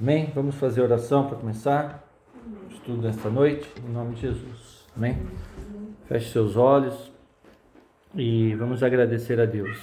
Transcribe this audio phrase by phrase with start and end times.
[0.00, 0.32] Amém?
[0.34, 2.10] Vamos fazer oração para começar
[2.66, 4.86] o estudo desta noite, em nome de Jesus.
[4.96, 5.18] Amém?
[6.06, 7.12] Feche seus olhos
[8.14, 9.78] e vamos agradecer a Deus.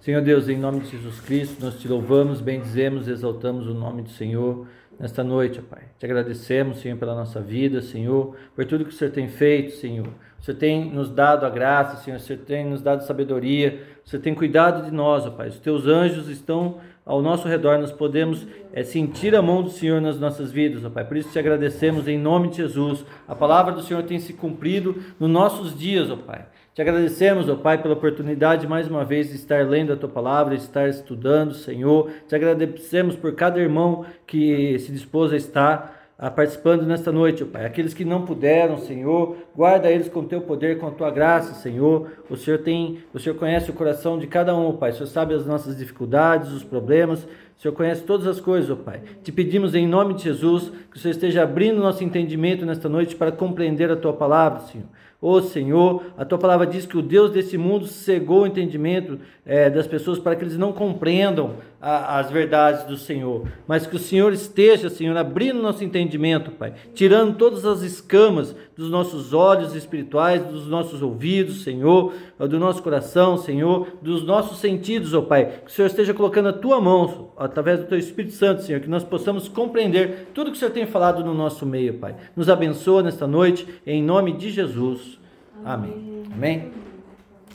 [0.00, 4.10] Senhor Deus, em nome de Jesus Cristo, nós te louvamos, bendizemos, exaltamos o nome do
[4.10, 4.66] Senhor
[5.00, 5.84] nesta noite, Pai.
[5.98, 10.08] Te agradecemos, Senhor, pela nossa vida, Senhor, por tudo que o Senhor tem feito, Senhor.
[10.40, 14.84] Senhor tem nos dado a graça, Senhor, Senhor tem nos dado sabedoria, Senhor tem cuidado
[14.84, 15.48] de nós, ó Pai.
[15.48, 19.98] Os teus anjos estão ao nosso redor, nós podemos é, sentir a mão do Senhor
[19.98, 21.06] nas nossas vidas, ó Pai.
[21.06, 23.02] Por isso te agradecemos em nome de Jesus.
[23.26, 26.44] A palavra do Senhor tem se cumprido nos nossos dias, ó Pai.
[26.74, 30.54] Te agradecemos, ó Pai, pela oportunidade mais uma vez de estar lendo a tua palavra,
[30.54, 32.10] de estar estudando, Senhor.
[32.28, 37.64] Te agradecemos por cada irmão que se dispôs a estar participando nesta noite, ó Pai.
[37.64, 42.10] Aqueles que não puderam, Senhor, guarda eles com teu poder, com a tua graça, Senhor.
[42.28, 44.90] O Senhor tem, o Senhor conhece o coração de cada um, ó Pai.
[44.90, 47.22] O Senhor sabe as nossas dificuldades, os problemas.
[47.22, 49.00] O Senhor conhece todas as coisas, ó Pai.
[49.22, 53.14] Te pedimos em nome de Jesus que o Senhor esteja abrindo nosso entendimento nesta noite
[53.14, 54.88] para compreender a tua palavra, Senhor.
[55.20, 59.68] Oh, Senhor, a tua palavra diz que o Deus desse mundo cegou o entendimento é,
[59.68, 63.98] das pessoas para que eles não compreendam a, as verdades do Senhor, mas que o
[64.00, 70.44] Senhor esteja, Senhor, abrindo nosso entendimento, Pai, tirando todas as escamas dos nossos olhos espirituais,
[70.44, 75.70] dos nossos ouvidos, Senhor, do nosso coração, Senhor, dos nossos sentidos, ó oh, Pai, que
[75.70, 79.04] o Senhor esteja colocando a tua mão, através do teu Espírito Santo, Senhor, que nós
[79.04, 82.16] possamos compreender tudo que o Senhor tem falado no nosso meio, Pai.
[82.34, 85.18] Nos abençoa nesta noite, em nome de Jesus.
[85.64, 86.24] Amém.
[86.32, 86.72] Amém.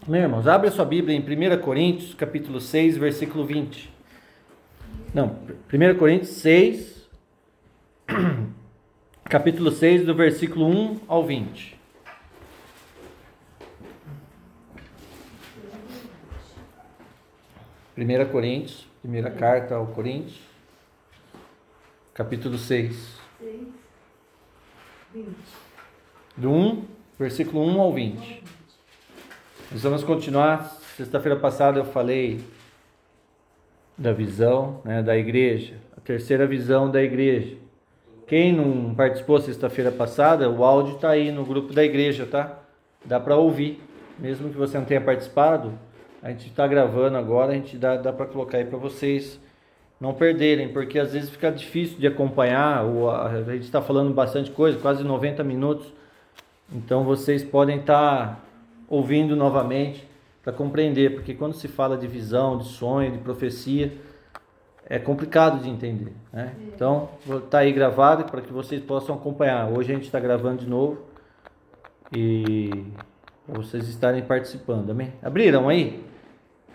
[0.06, 3.93] Amém, irmãos, abre a sua Bíblia em 1 Coríntios, capítulo 6, versículo 20.
[5.14, 5.38] Não,
[5.72, 7.08] 1 Coríntios 6,
[9.30, 11.80] capítulo 6, do versículo 1 ao 20.
[17.94, 20.40] Primeira Coríntios, primeira carta ao Coríntios,
[22.16, 23.20] capítulo 6.
[26.36, 26.88] Do 1,
[27.20, 28.44] versículo 1 ao 20.
[29.72, 30.76] Nós vamos continuar.
[30.98, 32.44] Sexta-feira passada eu falei
[33.98, 37.58] da visão né, da igreja, a terceira visão da igreja.
[38.28, 42.60] Quem não participou sexta-feira passada, o áudio está aí no grupo da igreja, tá?
[43.06, 43.82] Dá para ouvir,
[44.18, 45.74] mesmo que você não tenha participado.
[46.22, 49.40] A gente está gravando agora, a gente dá, dá para colocar aí para vocês
[50.00, 52.86] não perderem, porque às vezes fica difícil de acompanhar.
[52.86, 55.92] Ou a, a gente está falando bastante coisa, quase 90 minutos.
[56.74, 58.40] Então vocês podem estar tá
[58.88, 60.08] ouvindo novamente
[60.44, 63.94] para compreender, porque quando se fala de visão, de sonho, de profecia,
[64.86, 66.12] é complicado de entender.
[66.32, 66.54] Né?
[66.68, 67.10] Então,
[67.46, 69.72] está aí gravado para que vocês possam acompanhar.
[69.72, 70.98] Hoje a gente está gravando de novo
[72.14, 72.70] e
[73.48, 74.90] para vocês estarem participando.
[74.90, 75.14] Amém?
[75.24, 76.04] Abriram aí?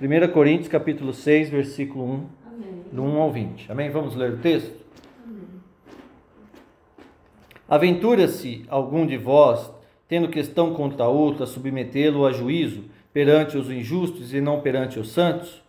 [0.00, 2.84] 1 Coríntios capítulo 6, versículo 1, Amém.
[2.90, 3.70] do 1 ao 20.
[3.70, 3.90] Amém?
[3.90, 4.78] Vamos ler o texto?
[7.68, 9.70] Aventura-se algum de vós,
[10.08, 12.84] tendo questão contra outro, a submetê-lo a juízo,
[13.18, 15.60] perante os injustos e não perante os santos?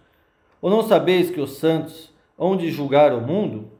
[0.62, 3.72] Ou não sabeis que os santos hão de julgar o mundo?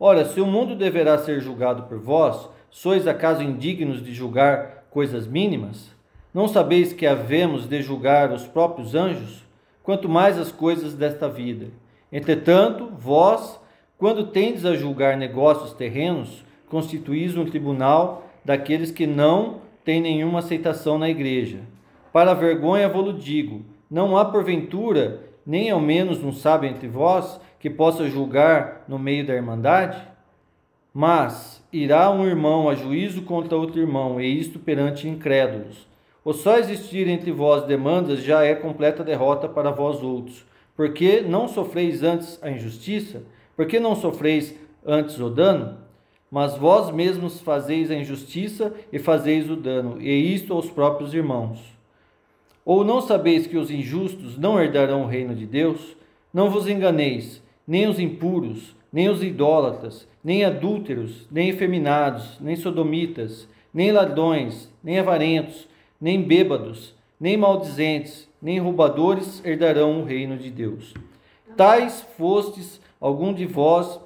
[0.00, 5.26] Ora, se o mundo deverá ser julgado por vós, sois acaso indignos de julgar coisas
[5.26, 5.94] mínimas?
[6.32, 9.44] Não sabeis que havemos de julgar os próprios anjos?
[9.82, 11.66] Quanto mais as coisas desta vida.
[12.10, 13.60] Entretanto, vós,
[13.98, 20.98] quando tendes a julgar negócios terrenos, constituís um tribunal daqueles que não têm nenhuma aceitação
[20.98, 21.58] na igreja.
[22.18, 27.40] Para a vergonha vou-lo digo: não há porventura, nem ao menos um sábio entre vós,
[27.60, 30.02] que possa julgar no meio da irmandade?
[30.92, 35.86] Mas irá um irmão a juízo contra outro irmão, e isto perante incrédulos.
[36.24, 40.44] O só existir entre vós demandas já é completa derrota para vós outros.
[40.74, 43.22] Porque não sofreis antes a injustiça?
[43.54, 45.78] Porque não sofreis antes o dano?
[46.28, 51.77] Mas vós mesmos fazeis a injustiça e fazeis o dano, e isto aos próprios irmãos.
[52.68, 55.96] Ou não sabeis que os injustos não herdarão o reino de Deus?
[56.30, 63.48] Não vos enganeis, nem os impuros, nem os idólatras, nem adúlteros, nem efeminados, nem sodomitas,
[63.72, 65.66] nem ladrões, nem avarentos,
[65.98, 70.92] nem bêbados, nem maldizentes, nem roubadores herdarão o reino de Deus.
[71.56, 73.98] Tais fostes algum de vós,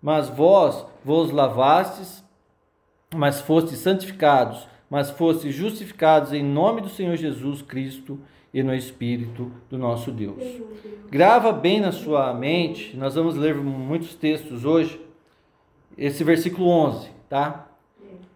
[0.00, 2.22] mas vós vos lavastes,
[3.12, 8.18] mas fostes santificados, mas fossem justificados em nome do Senhor Jesus Cristo
[8.52, 10.42] e no Espírito do nosso Deus.
[11.10, 15.00] Grava bem na sua mente, nós vamos ler muitos textos hoje,
[15.96, 17.68] esse versículo 11, tá?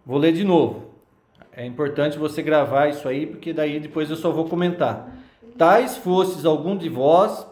[0.04, 0.90] Vou ler de novo.
[1.52, 5.14] É importante você gravar isso aí, porque daí depois eu só vou comentar.
[5.58, 7.46] Tais fostes algum de vós,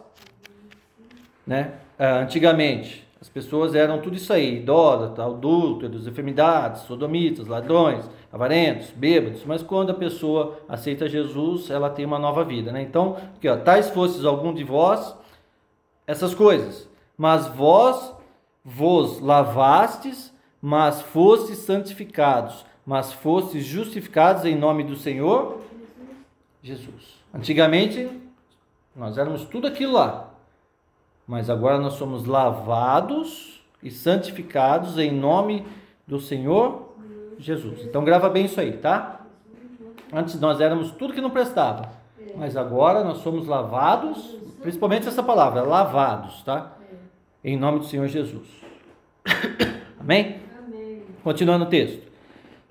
[1.45, 1.73] né?
[1.97, 9.43] Ah, antigamente, As pessoas eram tudo isso aí, idólatras, adúlteros, enfermidades, sodomitas, ladrões, avarentos, bêbados.
[9.45, 12.81] Mas quando a pessoa aceita Jesus, ela tem uma nova vida, né?
[12.81, 15.15] Então, aqui, ó, tais fosses algum de vós,
[16.05, 16.87] essas coisas.
[17.17, 18.13] Mas vós
[18.63, 25.61] vos lavastes, mas fostes santificados, mas fostes justificados em nome do Senhor
[26.61, 27.19] Jesus.
[27.33, 28.09] Antigamente,
[28.95, 30.29] nós éramos tudo aquilo lá
[31.29, 35.63] mas agora nós somos lavados e santificados em nome
[36.07, 36.88] do Senhor
[37.39, 37.85] Jesus.
[37.85, 39.21] Então grava bem isso aí, tá?
[40.11, 41.89] Antes nós éramos tudo que não prestava,
[42.35, 46.75] mas agora nós somos lavados, principalmente essa palavra, lavados, tá?
[47.43, 48.47] Em nome do Senhor Jesus.
[49.99, 50.37] Amém?
[50.57, 51.03] Amém.
[51.23, 52.01] Continuando o texto.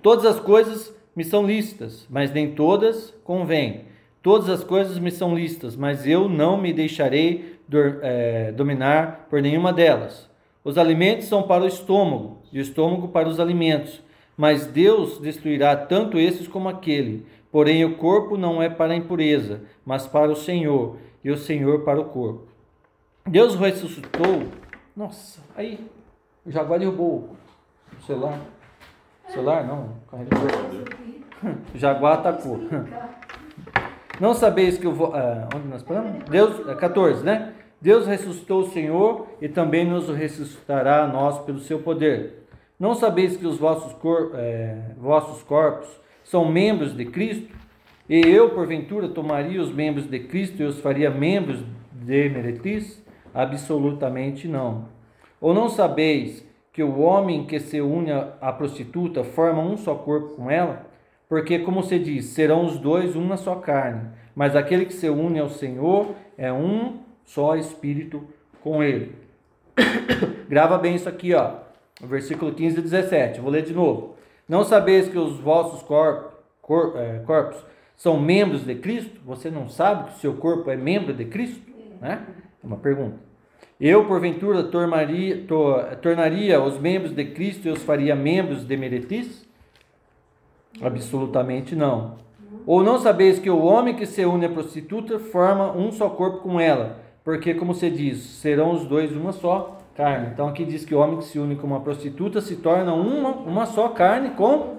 [0.03, 3.87] Todas as coisas me são lícitas, mas nem todas convêm.
[4.23, 7.59] Todas as coisas me são lícitas, mas eu não me deixarei
[8.03, 10.29] é, dominar por nenhuma delas.
[10.63, 14.03] Os alimentos são para o estômago, e o estômago para os alimentos.
[14.39, 17.27] Mas Deus destruirá tanto esses como aquele.
[17.51, 21.81] Porém, o corpo não é para a impureza, mas para o Senhor, e o Senhor
[21.81, 22.47] para o corpo.
[23.27, 24.45] Deus ressuscitou.
[24.97, 25.85] Nossa, aí,
[26.47, 27.31] o jaguar derrubou
[27.99, 28.39] o celular.
[29.29, 30.51] O celular não, carregador.
[31.75, 32.61] O jaguar atacou.
[34.21, 35.15] Não sabeis que eu vou.
[35.17, 36.23] Ah, onde nós paramos?
[36.31, 37.55] Deus, 14, né?
[37.81, 42.48] Deus ressuscitou o Senhor e também nos ressuscitará a nós pelo seu poder.
[42.79, 45.89] Não sabeis que os vossos, cor, é, vossos corpos
[46.23, 47.53] são membros de Cristo?
[48.09, 53.05] E eu, porventura, tomaria os membros de Cristo e os faria membros de meretriz?
[53.35, 54.87] Absolutamente não.
[55.41, 60.37] Ou não sabeis que o homem que se une à prostituta forma um só corpo
[60.37, 60.87] com ela?
[61.29, 64.09] Porque, como se diz, serão os dois uma só carne.
[64.37, 68.23] Mas aquele que se une ao Senhor é um só espírito
[68.63, 69.17] com ele.
[70.49, 71.68] Grava bem isso aqui, ó.
[72.01, 73.41] Versículo 15 e 17.
[73.41, 74.17] Vou ler de novo.
[74.49, 77.59] Não sabeis que os vossos corpos, cor, é, corpos
[77.97, 79.21] são membros de Cristo?
[79.25, 81.61] Você não sabe que o seu corpo é membro de Cristo?
[82.01, 82.25] Né?
[82.63, 83.17] É uma pergunta.
[83.81, 89.47] Eu, porventura, tornaria, to, tornaria os membros de Cristo e os faria membros de meretriz?
[90.81, 92.17] Absolutamente não.
[92.67, 96.39] Ou não sabeis que o homem que se une à prostituta forma um só corpo
[96.39, 97.09] com ela?
[97.29, 100.29] porque, como você diz, serão os dois uma só carne.
[100.33, 103.31] Então aqui diz que o homem que se une com uma prostituta se torna uma,
[103.31, 104.77] uma só carne com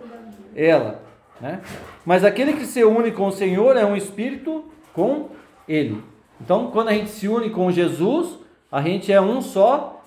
[0.55, 1.01] ela.
[1.41, 1.59] Né?
[2.05, 4.63] Mas aquele que se une com o Senhor é um espírito
[4.93, 5.27] com
[5.67, 6.01] ele.
[6.39, 8.39] Então, quando a gente se une com Jesus,
[8.71, 10.01] a gente é um só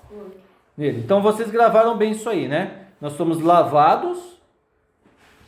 [0.75, 1.01] nele.
[1.01, 2.87] Então, vocês gravaram bem isso aí, né?
[2.99, 4.41] Nós somos lavados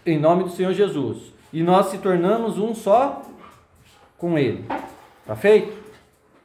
[0.04, 1.32] em nome do Senhor Jesus.
[1.50, 3.22] E nós se tornamos um só
[4.18, 4.66] com ele.
[5.26, 5.72] Tá feito?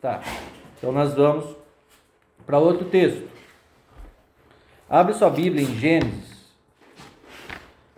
[0.01, 0.21] Tá.
[0.77, 1.58] Então nós vamos
[2.49, 3.29] para outro texto.
[4.89, 6.49] Abre sua Bíblia em Gênesis.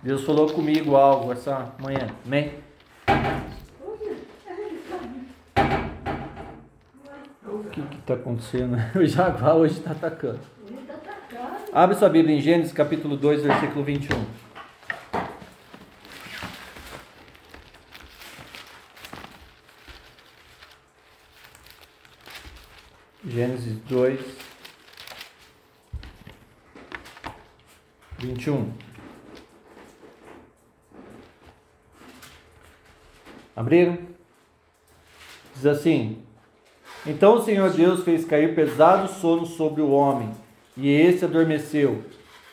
[0.03, 2.09] Deus falou comigo algo essa manhã.
[2.25, 2.51] Amém?
[7.45, 8.75] O que está acontecendo?
[8.99, 10.41] O Jaguar hoje está atacando.
[11.71, 14.25] Abre sua Bíblia em Gênesis capítulo 2, versículo 21.
[23.23, 24.19] Gênesis 2,
[28.21, 28.69] 21.
[33.55, 33.97] Abriram?
[35.55, 36.19] Diz assim:
[37.05, 40.29] Então o Senhor Deus fez cair pesado sono sobre o homem,
[40.77, 42.03] e esse adormeceu.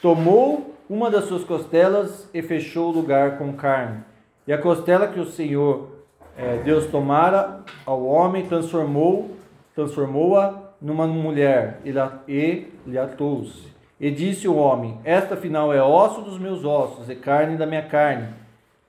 [0.01, 4.03] Tomou uma das suas costelas e fechou o lugar com carne.
[4.47, 5.91] E a costela que o Senhor
[6.37, 9.37] eh, Deus tomara ao homem transformou
[9.79, 11.81] transformou-a numa mulher
[12.27, 13.78] e lhe atou-se.
[14.01, 17.83] E disse o homem: Esta final é osso dos meus ossos e carne da minha
[17.83, 18.29] carne.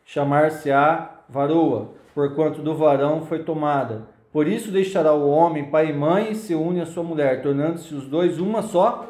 [0.06, 4.04] Chamar-se-á varoa, porquanto do varão foi tomada.
[4.32, 7.94] Por isso deixará o homem pai e mãe e se une à sua mulher, tornando-se
[7.96, 9.10] os dois uma só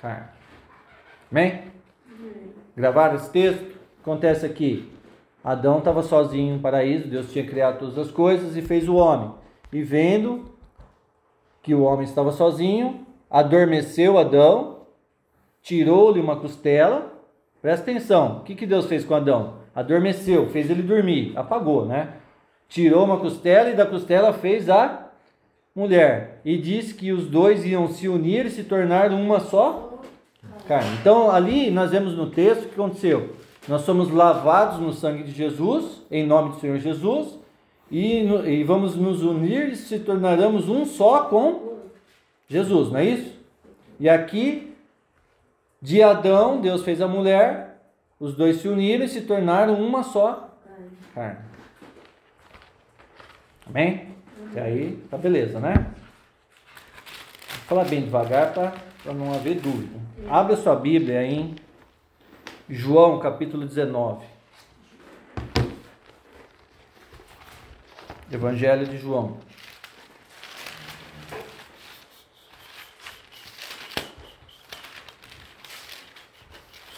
[0.00, 0.26] carne.
[1.30, 1.62] Amém?
[2.76, 3.74] Gravaram esse texto?
[4.02, 4.92] Acontece aqui.
[5.42, 9.32] Adão estava sozinho no paraíso, Deus tinha criado todas as coisas e fez o homem.
[9.72, 10.44] E vendo
[11.62, 14.73] que o homem estava sozinho, adormeceu Adão,
[15.64, 17.12] tirou-lhe uma costela.
[17.60, 19.54] Presta atenção, o que, que Deus fez com Adão?
[19.74, 22.10] Adormeceu, fez ele dormir, apagou, né?
[22.68, 25.10] Tirou uma costela e da costela fez a
[25.74, 26.40] mulher.
[26.44, 30.02] E disse que os dois iam se unir e se tornar uma só
[30.68, 30.90] carne.
[31.00, 33.34] Então, ali nós vemos no texto o que aconteceu.
[33.66, 37.38] Nós somos lavados no sangue de Jesus, em nome do Senhor Jesus,
[37.90, 41.78] e, e vamos nos unir e se tornaremos um só com
[42.46, 43.32] Jesus, não é isso?
[43.98, 44.73] E aqui,
[45.84, 47.78] de Adão, Deus fez a mulher,
[48.18, 50.48] os dois se uniram e se tornaram uma só
[51.14, 51.44] carne.
[53.68, 54.08] Amém?
[54.54, 55.74] E aí, tá beleza, né?
[55.74, 60.00] Vou falar bem devagar para não haver dúvida.
[60.26, 61.54] Abra sua Bíblia em
[62.66, 64.24] João capítulo 19.
[68.32, 69.36] Evangelho de João.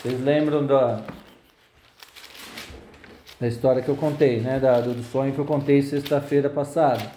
[0.06, 1.02] Vocês lembram da,
[3.40, 4.60] da história que eu contei, né?
[4.60, 7.10] Da, do sonho que eu contei sexta-feira passada.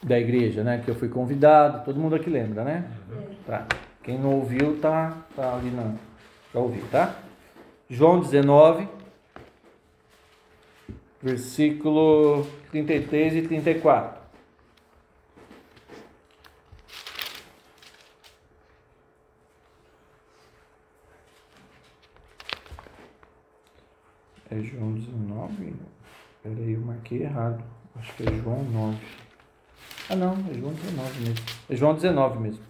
[0.00, 0.80] Da igreja, né?
[0.84, 1.84] Que eu fui convidado.
[1.84, 2.88] Todo mundo aqui lembra, né?
[3.44, 3.66] Tá.
[4.04, 5.94] Quem não ouviu, tá, tá ali na.
[6.54, 7.16] Já ouviu, tá?
[7.90, 8.86] João 19,
[11.20, 14.17] versículo 33 e 34.
[24.50, 25.74] É João 19?
[26.42, 27.62] Peraí, eu marquei errado.
[27.98, 28.96] Acho que é João 9.
[30.10, 31.44] Ah, não, é João 19 mesmo.
[31.68, 32.62] É João 19 mesmo.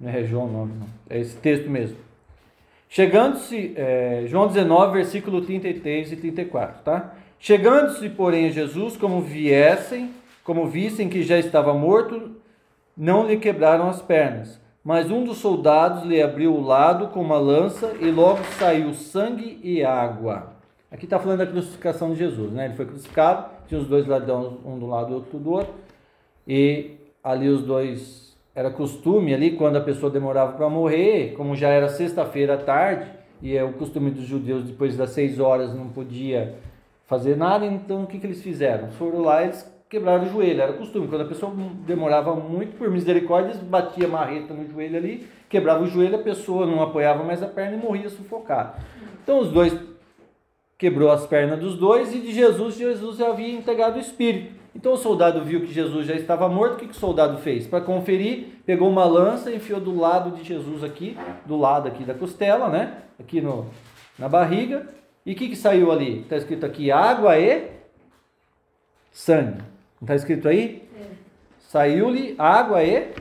[0.00, 0.86] Não é João 9, não.
[1.08, 1.96] É esse texto mesmo.
[2.88, 7.14] Chegando-se, é, João 19, versículo 33 e 34, tá?
[7.38, 10.10] Chegando-se, porém, a Jesus, como viessem,
[10.42, 12.36] como vissem que já estava morto,
[12.96, 14.60] não lhe quebraram as pernas.
[14.82, 19.58] Mas um dos soldados lhe abriu o lado com uma lança e logo saiu sangue
[19.62, 20.53] e água.
[20.94, 22.66] Aqui está falando da crucificação de Jesus, né?
[22.66, 25.74] Ele foi crucificado, tinha os dois ladrões, um do lado e outro do outro,
[26.46, 31.68] e ali os dois, era costume ali, quando a pessoa demorava para morrer, como já
[31.68, 33.10] era sexta-feira à tarde,
[33.42, 36.54] e é o costume dos judeus, depois das seis horas não podia
[37.06, 38.92] fazer nada, então o que, que eles fizeram?
[38.92, 41.52] Foram lá eles quebraram o joelho, era costume, quando a pessoa
[41.84, 46.64] demorava muito, por misericórdia, eles batia marreta no joelho ali, quebrava o joelho, a pessoa
[46.64, 48.74] não apoiava mais a perna e morria sufocada.
[49.24, 49.72] Então os dois
[50.78, 54.54] quebrou as pernas dos dois e de Jesus, Jesus já havia entregado o Espírito.
[54.74, 57.66] Então o soldado viu que Jesus já estava morto, o que, que o soldado fez?
[57.66, 61.16] Para conferir, pegou uma lança e enfiou do lado de Jesus aqui,
[61.46, 63.02] do lado aqui da costela, né?
[63.18, 63.66] Aqui no,
[64.18, 64.88] na barriga.
[65.24, 66.20] E o que, que saiu ali?
[66.22, 67.70] Está escrito aqui água e
[69.12, 69.58] sangue.
[70.00, 70.86] Não está escrito aí?
[71.00, 71.04] É.
[71.60, 73.12] Saiu-lhe água e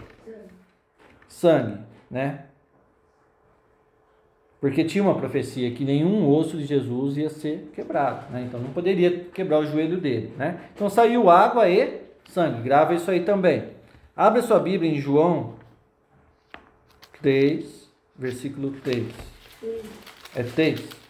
[1.27, 1.77] sangue,
[2.10, 2.42] né?
[4.63, 8.46] Porque tinha uma profecia que nenhum osso de Jesus ia ser quebrado, né?
[8.48, 10.58] Então não poderia quebrar o joelho dele, né?
[10.74, 12.62] Então saiu água e sangue.
[12.62, 13.65] Grava isso aí também.
[14.15, 15.55] Abre sua Bíblia em João
[17.22, 19.05] 3, versículo 3.
[20.34, 21.02] É 3.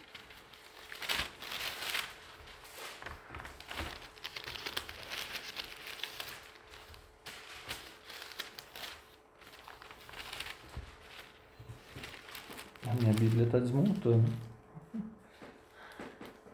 [13.00, 14.24] Minha Bíblia está desmontando.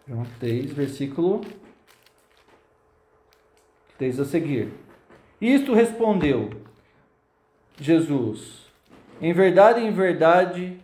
[0.09, 1.43] João 3, versículo
[3.99, 4.73] 3 a seguir.
[5.41, 6.51] Isto respondeu
[7.79, 8.67] Jesus:
[9.21, 10.81] Em verdade, em verdade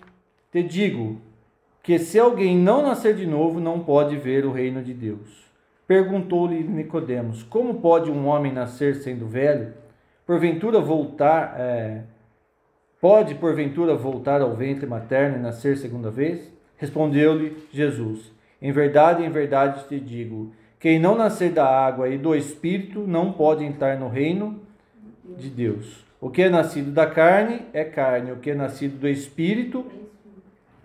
[0.52, 1.20] te digo
[1.82, 5.46] que se alguém não nascer de novo, não pode ver o reino de Deus.
[5.86, 9.72] Perguntou-lhe Nicodemos: Como pode um homem nascer sendo velho?
[10.26, 12.02] Porventura voltar é,
[13.08, 16.50] Pode, porventura, voltar ao ventre materno e nascer segunda vez?
[16.76, 22.34] Respondeu-lhe Jesus: Em verdade, em verdade te digo: quem não nascer da água e do
[22.34, 24.60] espírito não pode entrar no reino
[25.38, 26.04] de Deus.
[26.20, 29.86] O que é nascido da carne é carne, o que é nascido do espírito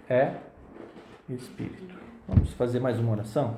[0.08, 0.34] é
[1.28, 1.96] espírito.
[2.28, 3.58] Vamos fazer mais uma oração?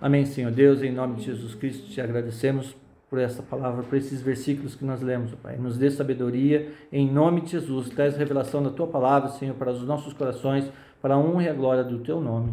[0.00, 2.76] Amém, Senhor Deus, em nome de Jesus Cristo, te agradecemos
[3.08, 5.56] por essa palavra, por esses versículos que nós lemos, Pai.
[5.56, 7.88] Nos dê sabedoria, em nome de Jesus.
[7.88, 11.54] Traz revelação da Tua palavra, Senhor, para os nossos corações, para a honra e a
[11.54, 12.52] glória do Teu nome.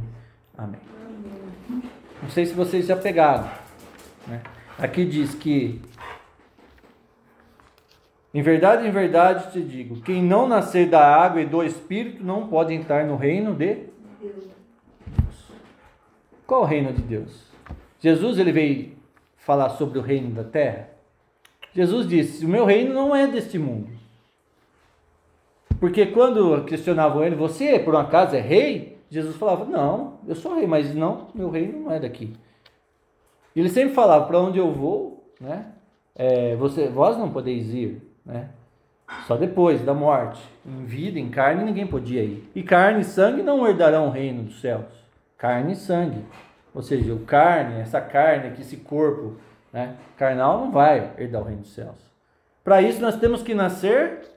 [0.57, 0.79] Amém.
[2.21, 3.49] Não sei se vocês já pegaram.
[4.27, 4.41] Né?
[4.79, 5.81] Aqui diz que,
[8.33, 12.47] em verdade, em verdade te digo, quem não nascer da água e do Espírito não
[12.47, 13.87] pode entrar no reino de
[14.21, 14.55] Deus.
[16.47, 17.45] Qual o reino de Deus?
[17.99, 18.94] Jesus ele veio
[19.45, 20.89] falar sobre o reino da terra?
[21.73, 23.89] Jesus disse: O meu reino não é deste mundo.
[25.79, 28.97] Porque quando questionavam ele, você por um acaso é rei?
[29.09, 32.33] Jesus falava: Não, eu sou rei, mas não, meu reino não é daqui.
[33.55, 35.67] Ele sempre falava: Para onde eu vou, né?
[36.15, 38.49] É, você, vós não podeis ir, né?
[39.27, 40.41] Só depois da morte.
[40.65, 42.49] Em vida, em carne, ninguém podia ir.
[42.55, 44.85] E carne e sangue não herdarão o reino dos céus.
[45.37, 46.23] Carne e sangue.
[46.75, 49.37] Ou seja, o carne, essa carne aqui, esse corpo
[49.71, 51.95] né, carnal não vai herdar o reino dos céus.
[52.65, 54.29] Para isso nós temos que nascer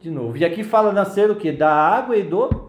[0.00, 0.36] De novo.
[0.36, 1.50] E aqui fala nascer o que?
[1.50, 2.68] Da água e do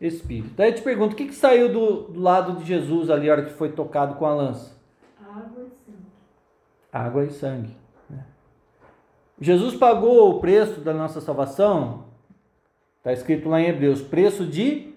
[0.00, 0.54] Espírito.
[0.56, 3.32] Daí eu te pergunto, o que, que saiu do, do lado de Jesus ali, a
[3.32, 4.74] hora que foi tocado com a lança?
[5.20, 6.06] Água e sangue.
[6.90, 7.76] Água e sangue.
[8.08, 8.24] né?
[9.38, 12.04] Jesus pagou o preço da nossa salvação,
[12.98, 14.94] está escrito lá em Hebreus, preço de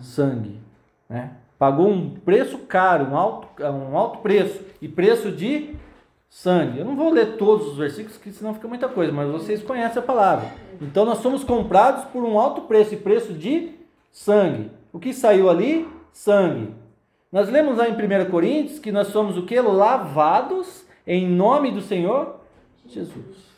[0.00, 0.60] sangue.
[1.08, 1.36] Né?
[1.58, 5.74] Pagou um preço caro, um alto, um alto preço, e preço de
[6.28, 6.78] sangue.
[6.78, 10.00] Eu não vou ler todos os versículos, que senão fica muita coisa, mas vocês conhecem
[10.00, 10.52] a palavra.
[10.80, 13.72] Então nós somos comprados por um alto preço, e preço de
[14.12, 14.70] sangue.
[14.92, 15.88] O que saiu ali?
[16.12, 16.72] Sangue.
[17.30, 19.60] Nós lemos lá em 1 Coríntios que nós somos o que?
[19.60, 22.36] Lavados em nome do Senhor
[22.86, 23.48] Jesus.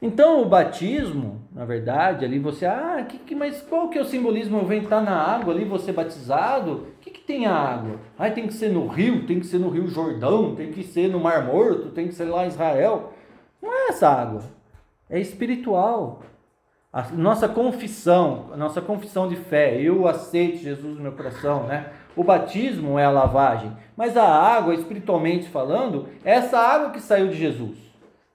[0.00, 4.04] Então o batismo, na verdade, ali você, ah, que, que, mas qual que é o
[4.04, 4.64] simbolismo?
[4.64, 7.96] Venho estar na água ali, você batizado, o que, que tem a água?
[8.16, 11.08] Ah, tem que ser no rio, tem que ser no Rio Jordão, tem que ser
[11.08, 13.12] no Mar Morto, tem que ser lá em Israel.
[13.60, 14.44] Não é essa água,
[15.10, 16.22] é espiritual.
[16.92, 21.92] A nossa confissão, a nossa confissão de fé, eu aceito Jesus no meu coração, né?
[22.16, 27.28] O batismo é a lavagem, mas a água, espiritualmente falando, é essa água que saiu
[27.28, 27.87] de Jesus,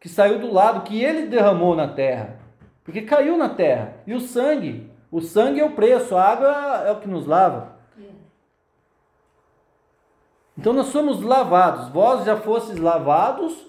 [0.04, 2.38] que saiu do lado que ele derramou na terra,
[2.84, 3.94] porque caiu na terra.
[4.06, 6.50] E o sangue, o sangue é o preço, a água
[6.86, 7.78] é o que nos lava.
[10.58, 13.66] Então nós somos lavados, vós já fostes lavados,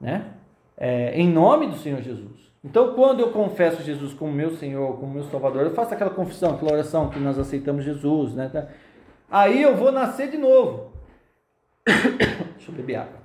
[0.00, 0.32] né?
[0.74, 2.50] É, em nome do Senhor Jesus.
[2.64, 6.54] Então, quando eu confesso Jesus como meu Senhor, como meu Salvador, eu faço aquela confissão,
[6.54, 8.70] aquela oração que nós aceitamos Jesus, né?
[9.30, 10.92] Aí eu vou nascer de novo.
[11.84, 13.19] Deixa eu beber água.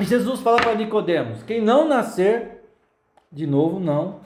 [0.00, 2.62] Jesus fala para Nicodemos: quem não nascer
[3.30, 4.20] de novo não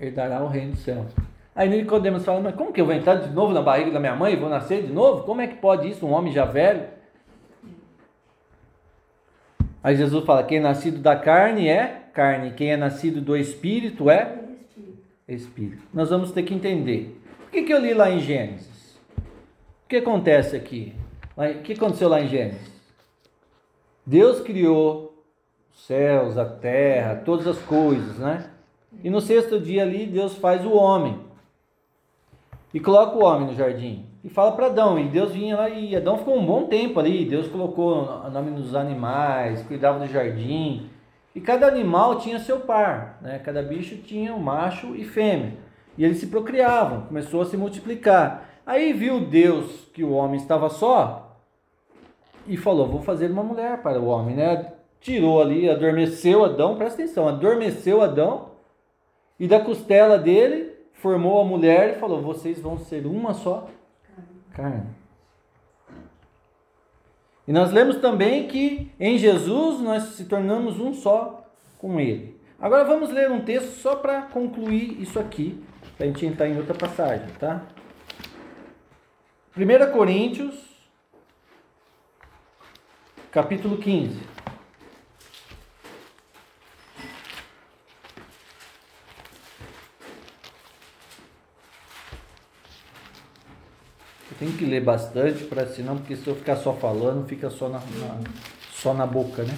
[0.00, 1.12] herdará o reino dos céus.
[1.54, 4.16] Aí Nicodemos fala: mas como que eu vou entrar de novo na barriga da minha
[4.16, 5.24] mãe e vou nascer de novo?
[5.24, 6.84] Como é que pode isso, um homem já velho?
[9.82, 14.10] Aí Jesus fala: quem é nascido da carne é carne, quem é nascido do espírito
[14.10, 14.38] é
[15.26, 15.82] espírito.
[15.92, 17.18] Nós vamos ter que entender.
[17.46, 18.96] O que, que eu li lá em Gênesis?
[19.84, 20.94] O que acontece aqui?
[21.36, 22.71] O que aconteceu lá em Gênesis?
[24.04, 25.24] Deus criou
[25.72, 28.50] os céus, a terra, todas as coisas, né?
[29.02, 31.20] E no sexto dia ali, Deus faz o homem.
[32.74, 34.98] E coloca o homem no jardim e fala para Adão.
[34.98, 37.24] E Deus vinha lá e Adão ficou um bom tempo ali.
[37.24, 40.88] Deus colocou o nome dos animais, cuidava do jardim.
[41.34, 43.38] E cada animal tinha seu par, né?
[43.38, 45.54] Cada bicho tinha um macho e fêmea.
[45.96, 48.48] E eles se procriavam, começou a se multiplicar.
[48.66, 51.31] Aí viu Deus que o homem estava só
[52.46, 54.72] e falou: Vou fazer uma mulher para o homem, né?
[55.00, 58.50] Tirou ali, adormeceu Adão, presta atenção, adormeceu Adão
[59.38, 63.68] e da costela dele formou a mulher e falou: Vocês vão ser uma só
[64.52, 64.86] carne.
[67.46, 71.44] E nós lemos também que em Jesus nós se tornamos um só
[71.78, 72.40] com Ele.
[72.60, 75.60] Agora vamos ler um texto só para concluir isso aqui,
[75.96, 77.62] para a gente entrar em outra passagem, tá?
[79.56, 80.71] 1 Coríntios,
[83.32, 84.20] capítulo 15.
[94.38, 97.78] Tem que ler bastante, para senão, porque se eu ficar só falando, fica só na,
[97.78, 98.20] na
[98.72, 99.56] só na boca, né?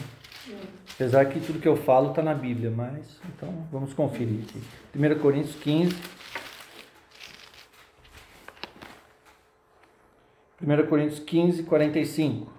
[0.92, 4.62] Apesar que tudo que eu falo está na Bíblia, mas então vamos conferir aqui.
[4.94, 5.96] 1 Coríntios 15.
[10.62, 12.54] 1 Coríntios 15, 45.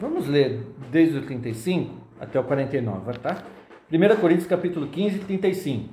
[0.00, 3.44] Vamos ler desde o 35 até o 49, tá?
[3.90, 5.88] 1 Coríntios capítulo 15, 35.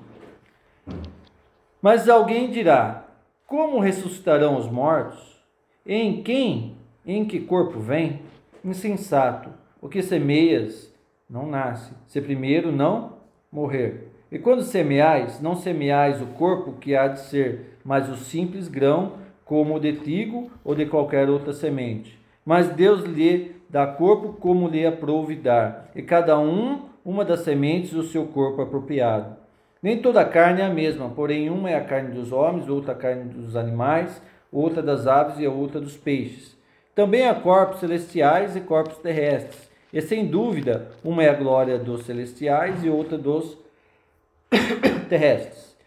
[1.81, 3.05] Mas alguém dirá:
[3.45, 5.39] Como ressuscitarão os mortos?
[5.85, 6.75] Em quem?
[7.05, 8.21] Em que corpo vem?
[8.63, 9.49] Insensato.
[9.81, 10.93] O que semeias
[11.29, 13.17] não nasce, se primeiro não
[13.51, 14.11] morrer.
[14.31, 19.13] E quando semeais, não semeais o corpo que há de ser, mas o simples grão,
[19.43, 22.17] como de trigo ou de qualquer outra semente.
[22.45, 27.91] Mas Deus lhe dá corpo como lhe aprouve dar, e cada um uma das sementes
[27.91, 29.37] do seu corpo apropriado.
[29.81, 32.91] Nem toda a carne é a mesma, porém uma é a carne dos homens, outra
[32.91, 36.55] a carne dos animais, outra das aves e a outra dos peixes.
[36.93, 42.05] Também há corpos celestiais e corpos terrestres, e sem dúvida uma é a glória dos
[42.05, 43.57] celestiais e outra dos
[45.09, 45.77] terrestres.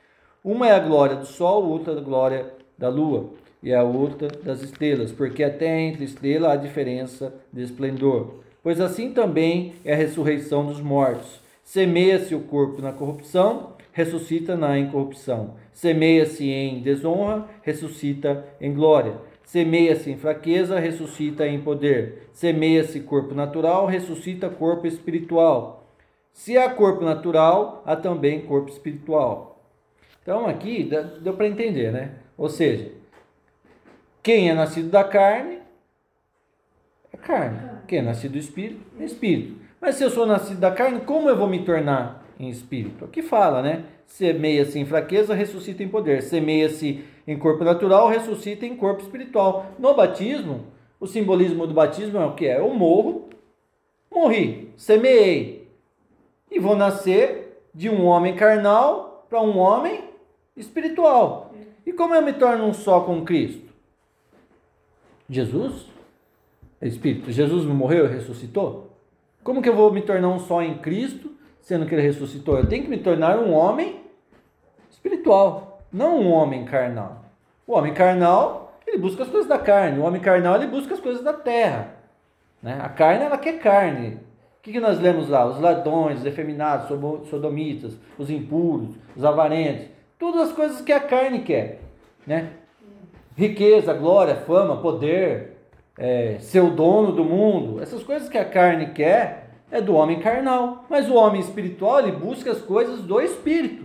[0.42, 2.46] Uma é a glória do sol, outra a glória
[2.78, 3.30] da lua
[3.64, 8.34] e a outra das estrelas, porque até entre estrela há diferença de esplendor.
[8.62, 11.40] Pois assim também é a ressurreição dos mortos.
[11.64, 15.54] Semeia-se o corpo na corrupção, ressuscita na incorrupção.
[15.72, 19.14] Semeia-se em desonra, ressuscita em glória.
[19.44, 22.28] Semeia-se em fraqueza, ressuscita em poder.
[22.34, 25.86] Semeia-se corpo natural, ressuscita corpo espiritual.
[26.34, 29.62] Se há corpo natural, há também corpo espiritual.
[30.22, 30.90] Então aqui
[31.22, 32.12] deu para entender, né?
[32.36, 32.90] Ou seja,
[34.24, 35.58] quem é nascido da carne
[37.12, 37.60] é carne.
[37.86, 39.60] Quem é nascido do espírito é espírito.
[39.78, 43.04] Mas se eu sou nascido da carne, como eu vou me tornar em espírito?
[43.04, 43.84] Aqui fala, né?
[44.06, 46.22] Semeia-se em fraqueza, ressuscita em poder.
[46.22, 49.66] Semeia-se em corpo natural, ressuscita em corpo espiritual.
[49.78, 52.58] No batismo, o simbolismo do batismo é o que é?
[52.58, 53.28] Eu morro,
[54.10, 55.68] morri, semeei.
[56.50, 60.02] E vou nascer de um homem carnal para um homem
[60.56, 61.52] espiritual.
[61.84, 63.63] E como eu me torno um só com Cristo?
[65.28, 65.86] Jesus
[66.80, 67.30] é Espírito.
[67.30, 68.90] Jesus não morreu e ressuscitou?
[69.42, 72.58] Como que eu vou me tornar um só em Cristo, sendo que ele ressuscitou?
[72.58, 74.00] Eu tenho que me tornar um homem
[74.90, 77.24] espiritual, não um homem carnal.
[77.66, 79.98] O homem carnal, ele busca as coisas da carne.
[79.98, 81.94] O homem carnal, ele busca as coisas da terra.
[82.62, 82.78] Né?
[82.82, 84.16] A carne, ela quer carne.
[84.58, 85.44] O que, que nós lemos lá?
[85.44, 86.88] Os ladrões, os efeminados,
[87.28, 89.86] sodomitas, os impuros, os avarentos.
[90.18, 91.80] Todas as coisas que a carne quer.
[92.26, 92.50] Né?
[93.36, 95.56] Riqueza, glória, fama, poder,
[95.98, 97.82] é, ser o dono do mundo.
[97.82, 100.84] Essas coisas que a carne quer é do homem carnal.
[100.88, 103.84] Mas o homem espiritual, ele busca as coisas do espírito.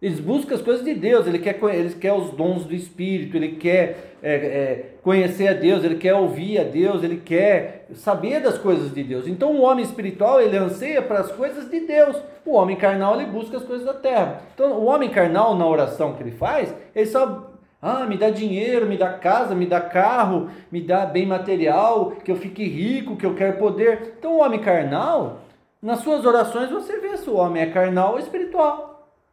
[0.00, 3.56] Ele busca as coisas de Deus, ele quer, ele quer os dons do Espírito, ele
[3.56, 8.56] quer é, é, conhecer a Deus, ele quer ouvir a Deus, ele quer saber das
[8.58, 9.26] coisas de Deus.
[9.26, 13.28] Então o homem espiritual ele anseia para as coisas de Deus, o homem carnal ele
[13.28, 14.42] busca as coisas da terra.
[14.54, 17.47] Então o homem carnal na oração que ele faz, ele só
[17.80, 22.30] ah, me dá dinheiro, me dá casa, me dá carro, me dá bem material, que
[22.30, 24.14] eu fique rico, que eu quero poder.
[24.18, 25.42] Então o homem carnal,
[25.80, 28.88] nas suas orações você vê se o homem é carnal ou espiritual.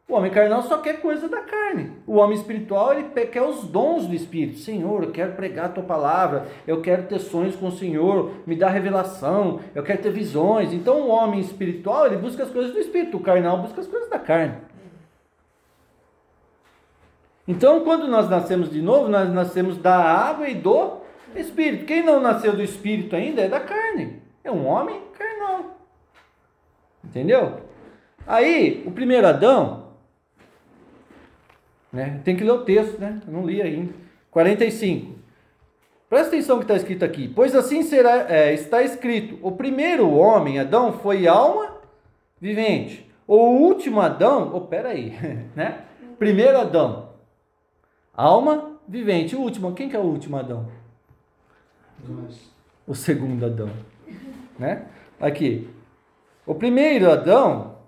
[0.08, 1.90] O homem carnal só quer coisa da carne.
[2.06, 4.60] O homem espiritual, ele quer os dons do Espírito.
[4.60, 8.54] Senhor, eu quero pregar a tua palavra, eu quero ter sonhos com o Senhor, me
[8.54, 10.72] dá revelação, eu quero ter visões.
[10.72, 14.08] Então, o homem espiritual, ele busca as coisas do Espírito, o carnal busca as coisas
[14.08, 14.54] da carne.
[17.46, 20.98] Então, quando nós nascemos de novo, nós nascemos da água e do
[21.34, 21.84] Espírito.
[21.84, 24.20] Quem não nasceu do Espírito ainda é da carne.
[24.42, 25.76] É um homem carnal.
[27.04, 27.60] Entendeu?
[28.26, 29.86] Aí, o primeiro Adão,
[31.92, 32.20] né?
[32.24, 33.20] Tem que ler o texto, né?
[33.26, 33.94] Eu não li ainda.
[34.30, 35.16] 45.
[36.10, 37.26] Presta atenção que está escrito aqui.
[37.26, 41.76] Pois assim será, é, está escrito: o primeiro homem, Adão, foi alma
[42.40, 43.10] vivente.
[43.26, 45.14] O último Adão, oh, peraí,
[45.56, 45.78] né?
[46.18, 47.05] Primeiro Adão,
[48.16, 49.36] alma vivente.
[49.36, 50.66] O último, quem que é o último Adão?
[52.08, 52.50] Nós.
[52.86, 53.70] O segundo Adão,
[54.58, 54.86] né?
[55.20, 55.68] Aqui.
[56.46, 57.78] O primeiro Adão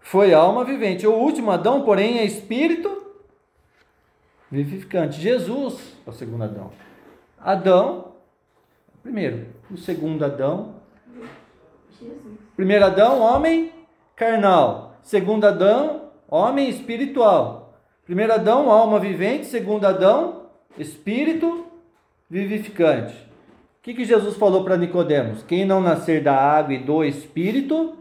[0.00, 1.06] foi alma vivente.
[1.06, 3.04] O último Adão, porém, é espírito
[4.50, 5.20] vivificante.
[5.20, 6.72] Jesus é o segundo Adão.
[7.38, 8.12] Adão,
[9.02, 9.46] primeiro.
[9.70, 10.74] O segundo Adão.
[12.00, 12.38] Jesus.
[12.56, 13.72] Primeiro Adão, homem
[14.16, 14.96] carnal.
[15.02, 17.63] Segundo Adão, homem espiritual.
[18.04, 19.46] Primeiro Adão, alma vivente.
[19.46, 20.46] Segundo Adão,
[20.78, 21.66] espírito
[22.28, 23.14] vivificante.
[23.14, 25.42] O que, que Jesus falou para Nicodemos?
[25.42, 27.98] Quem não nascer da água e do espírito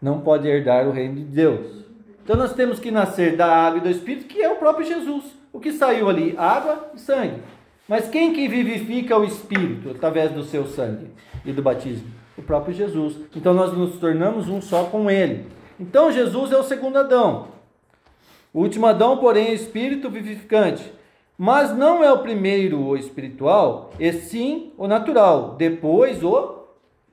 [0.00, 1.84] não pode herdar o reino de Deus.
[2.22, 5.24] Então nós temos que nascer da água e do Espírito, que é o próprio Jesus.
[5.52, 6.34] O que saiu ali?
[6.36, 7.42] Água e sangue.
[7.88, 11.10] Mas quem que vivifica o Espírito através do seu sangue
[11.42, 12.06] e do batismo?
[12.36, 13.16] O próprio Jesus.
[13.34, 15.46] Então nós nos tornamos um só com Ele.
[15.80, 17.48] Então Jesus é o segundo Adão.
[18.52, 20.92] O último Adão, porém, é Espírito vivificante.
[21.36, 25.54] Mas não é o primeiro o espiritual, e sim o natural.
[25.56, 26.64] Depois o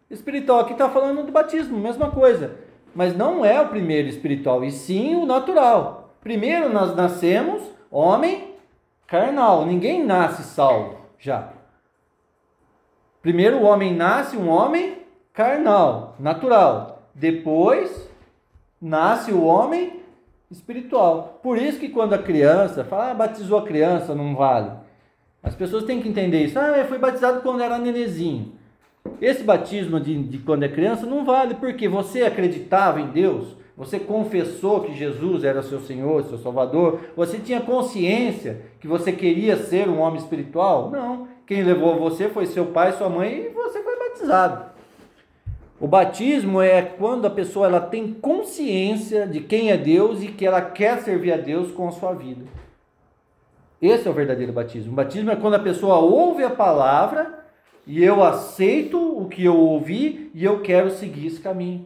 [0.10, 0.62] espiritual.
[0.62, 5.16] Aqui está falando do batismo, mesma coisa mas não é o primeiro espiritual, e sim
[5.16, 6.16] o natural.
[6.22, 8.56] Primeiro nós nascemos homem
[9.06, 11.50] carnal, ninguém nasce salvo já.
[13.22, 15.00] Primeiro o homem nasce um homem
[15.34, 17.10] carnal, natural.
[17.14, 18.10] Depois
[18.82, 20.02] nasce o homem
[20.56, 21.40] espiritual.
[21.44, 24.72] Por isso que quando a criança fala, ah, batizou a criança, não vale.
[25.44, 26.58] As pessoas têm que entender isso.
[26.58, 28.54] Ah, eu fui batizado quando era nenezinho.
[29.22, 34.00] Esse batismo de, de quando é criança não vale, porque você acreditava em Deus, você
[34.00, 39.88] confessou que Jesus era seu Senhor, seu Salvador, você tinha consciência que você queria ser
[39.88, 40.90] um homem espiritual?
[40.90, 41.28] Não.
[41.46, 44.75] Quem levou você foi seu pai, sua mãe e você foi batizado.
[45.80, 50.46] O batismo é quando a pessoa ela tem consciência de quem é Deus e que
[50.46, 52.46] ela quer servir a Deus com a sua vida.
[53.82, 54.94] Esse é o verdadeiro batismo.
[54.94, 57.46] O batismo é quando a pessoa ouve a palavra
[57.86, 61.86] e eu aceito o que eu ouvi e eu quero seguir esse caminho.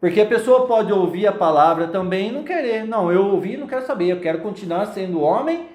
[0.00, 2.84] Porque a pessoa pode ouvir a palavra também e não querer.
[2.84, 5.68] Não, eu ouvi e não quero saber, eu quero continuar sendo homem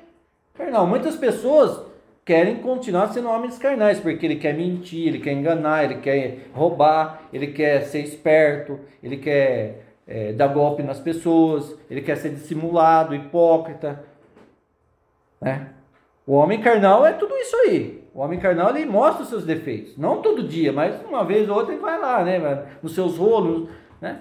[0.54, 0.88] carnal.
[0.88, 1.89] Muitas pessoas
[2.30, 7.24] querem continuar sendo homens carnais, porque ele quer mentir, ele quer enganar, ele quer roubar,
[7.34, 13.16] ele quer ser esperto, ele quer é, dar golpe nas pessoas, ele quer ser dissimulado,
[13.16, 14.06] hipócrita.
[15.42, 15.70] Né?
[16.28, 18.08] O homem carnal é tudo isso aí.
[18.14, 19.98] O homem carnal ele mostra os seus defeitos.
[19.98, 22.68] Não todo dia, mas uma vez ou outra ele vai lá, né?
[22.84, 24.20] Nos seus rolos, né?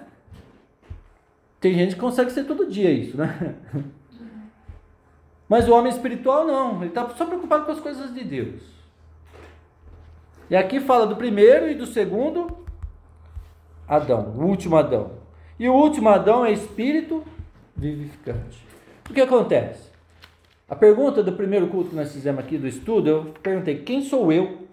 [1.59, 3.53] Tem gente que consegue ser todo dia isso, né?
[5.49, 8.61] Mas o homem espiritual não, ele está só preocupado com as coisas de Deus.
[10.47, 12.59] E aqui fala do primeiro e do segundo
[13.87, 15.11] Adão, o último Adão.
[15.59, 17.23] E o último Adão é espírito
[17.75, 18.63] vivificante.
[19.09, 19.89] O que acontece?
[20.69, 24.31] A pergunta do primeiro culto que nós fizemos aqui do estudo, eu perguntei: quem sou
[24.31, 24.67] eu?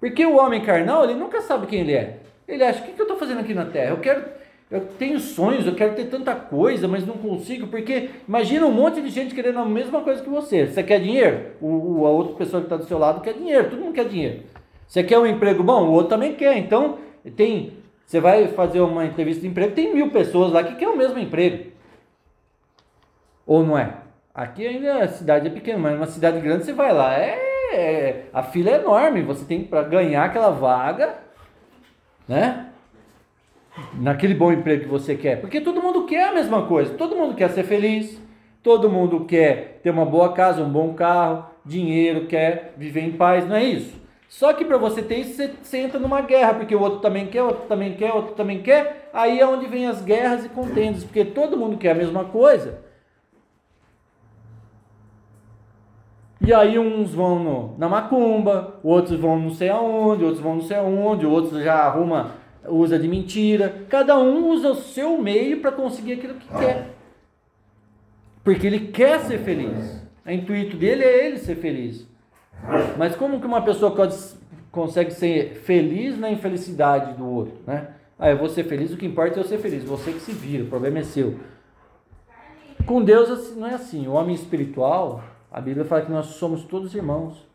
[0.00, 2.20] Porque o homem carnal, ele nunca sabe quem ele é.
[2.48, 3.90] Ele acha: o que eu estou fazendo aqui na terra?
[3.90, 4.24] Eu quero
[4.68, 9.00] eu tenho sonhos, eu quero ter tanta coisa, mas não consigo, porque imagina um monte
[9.00, 10.66] de gente querendo a mesma coisa que você.
[10.66, 11.52] Você quer dinheiro?
[11.60, 14.08] O, o a outra pessoa que está do seu lado quer dinheiro, todo mundo quer
[14.08, 14.42] dinheiro.
[14.86, 15.86] Você quer um emprego bom?
[15.86, 16.56] O outro também quer.
[16.58, 16.98] Então,
[17.36, 17.74] tem.
[18.04, 21.18] Você vai fazer uma entrevista de emprego, tem mil pessoas lá que querem o mesmo
[21.18, 21.70] emprego.
[23.46, 23.94] Ou não é?
[24.34, 27.38] Aqui ainda a cidade é pequena, mas numa cidade grande você vai lá, é,
[27.72, 31.14] é a fila é enorme, você tem para ganhar aquela vaga,
[32.28, 32.66] né?
[33.94, 35.40] Naquele bom emprego que você quer.
[35.40, 36.94] Porque todo mundo quer a mesma coisa.
[36.94, 38.20] Todo mundo quer ser feliz.
[38.62, 43.46] Todo mundo quer ter uma boa casa, um bom carro, dinheiro, quer viver em paz,
[43.46, 43.94] não é isso?
[44.28, 47.26] Só que para você ter isso, você, você entra numa guerra, porque o outro também
[47.26, 49.08] quer, o outro também quer, o outro também quer.
[49.12, 52.80] Aí é onde vem as guerras e contendas, porque todo mundo quer a mesma coisa.
[56.40, 60.62] E aí uns vão no, na macumba, outros vão não sei aonde, outros vão não
[60.62, 62.32] sei aonde, outros já arruma
[62.64, 63.86] usa de mentira.
[63.88, 66.94] Cada um usa o seu meio para conseguir aquilo que quer.
[68.42, 70.02] Porque ele quer ser feliz.
[70.24, 72.06] O intuito dele é ele ser feliz.
[72.96, 74.16] Mas como que uma pessoa pode,
[74.72, 77.88] consegue ser feliz na infelicidade do outro, né?
[78.18, 79.84] Ah, eu vou ser feliz, o que importa é eu ser feliz.
[79.84, 81.38] Você que se vira, o problema é seu.
[82.86, 84.06] Com Deus assim, não é assim.
[84.06, 87.46] O homem espiritual, a Bíblia fala que nós somos todos irmãos.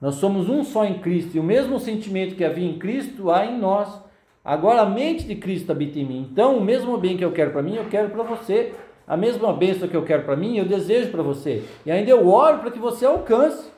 [0.00, 1.36] Nós somos um só em Cristo.
[1.36, 4.03] E o mesmo sentimento que havia em Cristo há em nós.
[4.44, 6.28] Agora a mente de Cristo habita em mim.
[6.30, 8.74] Então, o mesmo bem que eu quero para mim, eu quero para você.
[9.06, 11.64] A mesma bênção que eu quero para mim, eu desejo para você.
[11.86, 13.72] E ainda eu oro para que você alcance.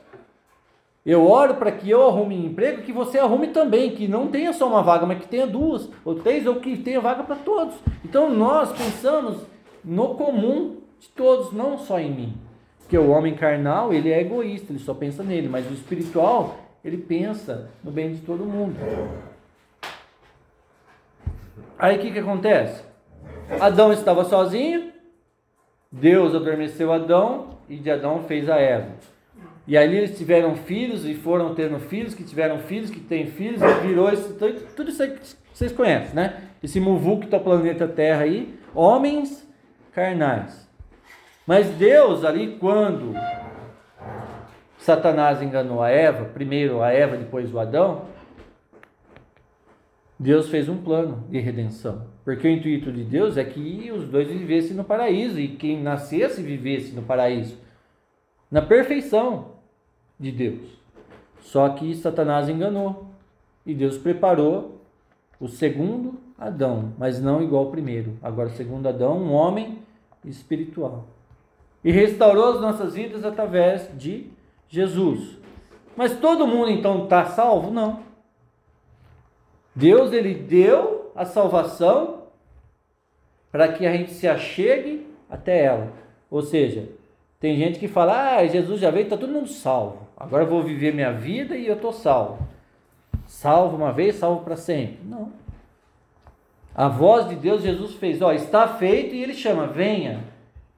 [1.05, 4.51] Eu oro para que eu arrume um emprego, que você arrume também, que não tenha
[4.51, 7.75] só uma vaga, mas que tenha duas, ou três, ou que tenha vaga para todos.
[8.03, 9.37] Então nós pensamos
[9.85, 12.33] no comum de todos, não só em mim.
[12.79, 16.97] Porque o homem carnal, ele é egoísta, ele só pensa nele, mas o espiritual, ele
[16.97, 18.75] pensa no bem de todo mundo.
[21.79, 22.83] Aí o que, que acontece?
[23.59, 24.91] Adão estava sozinho,
[25.91, 28.91] Deus adormeceu Adão e de Adão fez a Eva.
[29.67, 33.61] E ali eles tiveram filhos e foram tendo filhos, que tiveram filhos, que têm filhos,
[33.61, 34.35] e virou isso,
[34.75, 35.19] tudo isso aí que
[35.53, 36.41] vocês conhecem, né?
[36.63, 39.47] Esse muvuco do planeta Terra aí, homens
[39.91, 40.67] carnais.
[41.45, 43.13] Mas Deus ali, quando
[44.77, 48.05] Satanás enganou a Eva, primeiro a Eva, depois o Adão,
[50.19, 52.07] Deus fez um plano de redenção.
[52.23, 56.41] Porque o intuito de Deus é que os dois vivessem no paraíso e quem nascesse
[56.41, 57.57] vivesse no paraíso,
[58.49, 59.51] na perfeição
[60.19, 60.77] de Deus.
[61.41, 63.11] Só que Satanás enganou
[63.65, 64.81] e Deus preparou
[65.39, 68.17] o segundo Adão, mas não igual ao primeiro.
[68.21, 69.79] Agora, segundo Adão, um homem
[70.25, 71.05] espiritual.
[71.83, 74.29] E restaurou as nossas vidas através de
[74.67, 75.37] Jesus.
[75.95, 77.71] Mas todo mundo então está salvo?
[77.71, 78.06] Não.
[79.77, 82.23] Deus ele deu a salvação
[83.51, 85.93] para que a gente se achegue até ela.
[86.31, 86.89] Ou seja,
[87.39, 90.07] tem gente que fala: "Ah, Jesus já veio, está todo mundo salvo.
[90.17, 92.39] Agora eu vou viver minha vida e eu estou salvo."
[93.27, 94.97] Salvo uma vez, salvo para sempre.
[95.05, 95.31] Não.
[96.73, 100.23] A voz de Deus, Jesus fez, ó, está feito e ele chama: "Venha,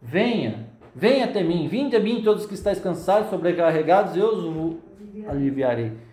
[0.01, 4.77] venha, venha até mim, vinde a mim todos que estáis cansados, sobrecarregados, eu os
[5.25, 6.08] aliviarei."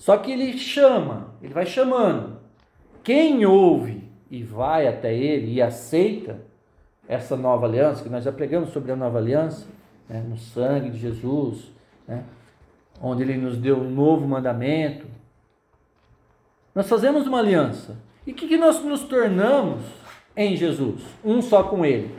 [0.00, 2.38] Só que ele chama, ele vai chamando.
[3.04, 6.40] Quem ouve e vai até ele e aceita
[7.06, 9.66] essa nova aliança, que nós já pregamos sobre a nova aliança,
[10.08, 11.70] né, no sangue de Jesus,
[12.08, 12.24] né,
[13.02, 15.06] onde ele nos deu um novo mandamento.
[16.74, 17.98] Nós fazemos uma aliança.
[18.26, 19.82] E o que, que nós nos tornamos
[20.34, 21.02] em Jesus?
[21.22, 22.18] Um só com ele.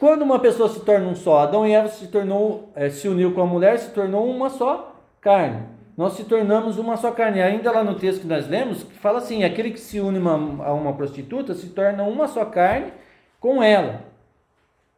[0.00, 3.34] Quando uma pessoa se torna um só, Adão e Eva se tornou, eh, se uniu
[3.34, 5.74] com a mulher, se tornou uma só carne.
[5.96, 7.40] Nós se tornamos uma só carne.
[7.40, 10.72] Ainda lá no texto que nós lemos, fala assim: aquele que se une uma, a
[10.72, 12.92] uma prostituta se torna uma só carne
[13.38, 14.04] com ela.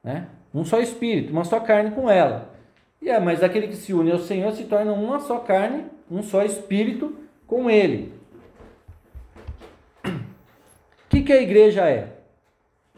[0.03, 0.29] Né?
[0.55, 2.55] Um só espírito, uma só carne com ela.
[3.01, 6.23] E é, mas aquele que se une ao Senhor se torna uma só carne, um
[6.23, 7.15] só espírito
[7.47, 8.15] com ele.
[10.05, 12.17] O que, que a igreja é?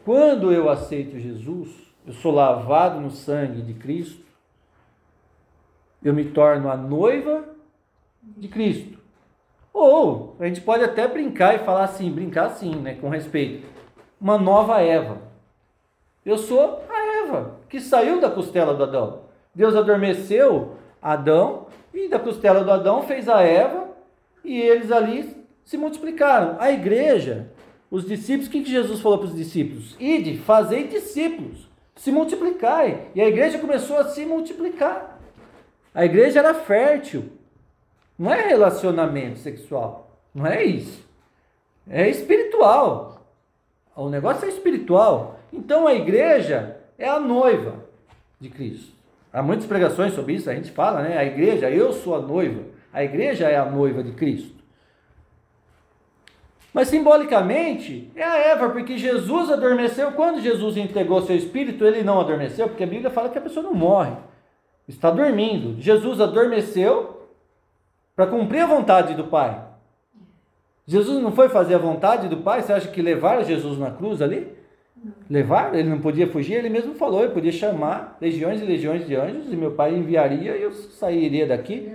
[0.05, 1.69] Quando eu aceito Jesus,
[2.07, 4.25] eu sou lavado no sangue de Cristo,
[6.01, 7.43] eu me torno a noiva
[8.39, 8.97] de Cristo.
[9.73, 13.67] Ou a gente pode até brincar e falar assim, brincar assim, né, com respeito.
[14.19, 15.21] Uma nova Eva.
[16.25, 19.21] Eu sou a Eva que saiu da costela do Adão.
[19.53, 23.89] Deus adormeceu Adão e da costela do Adão fez a Eva
[24.43, 26.57] e eles ali se multiplicaram.
[26.59, 27.51] A igreja,
[27.89, 29.95] os discípulos, o que Jesus falou para os discípulos?
[29.99, 33.07] Ide, fazei discípulos, se multiplicai.
[33.13, 35.19] E a igreja começou a se multiplicar.
[35.93, 37.38] A igreja era fértil.
[38.19, 40.19] Não é relacionamento sexual.
[40.35, 41.07] Não é isso.
[41.89, 43.25] É espiritual.
[43.95, 45.39] O negócio é espiritual.
[45.53, 47.75] Então a igreja é a noiva
[48.37, 48.91] de Cristo.
[49.31, 51.17] Há muitas pregações sobre isso, a gente fala, né?
[51.17, 52.63] A igreja, eu sou a noiva.
[52.91, 54.59] A igreja é a noiva de Cristo.
[56.73, 60.11] Mas simbolicamente é a Eva, porque Jesus adormeceu.
[60.11, 63.63] Quando Jesus entregou seu espírito, ele não adormeceu, porque a Bíblia fala que a pessoa
[63.63, 64.15] não morre
[64.87, 65.79] está dormindo.
[65.79, 67.18] Jesus adormeceu
[68.19, 69.63] para cumprir a vontade do Pai.
[70.85, 72.61] Jesus não foi fazer a vontade do Pai?
[72.61, 74.45] Você acha que levaram Jesus na cruz ali?
[75.29, 75.73] Levaram?
[75.73, 76.55] Ele não podia fugir?
[76.55, 80.57] Ele mesmo falou, ele podia chamar legiões e legiões de anjos e meu Pai enviaria
[80.57, 81.89] e eu sairia daqui.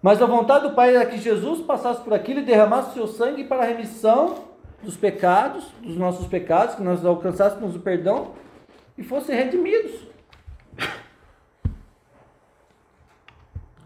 [0.00, 3.06] Mas a vontade do Pai era que Jesus passasse por aquilo e derramasse o seu
[3.06, 4.46] sangue para a remissão
[4.82, 8.28] dos pecados, dos nossos pecados, que nós alcançássemos o perdão
[8.96, 10.13] e fossem redimidos.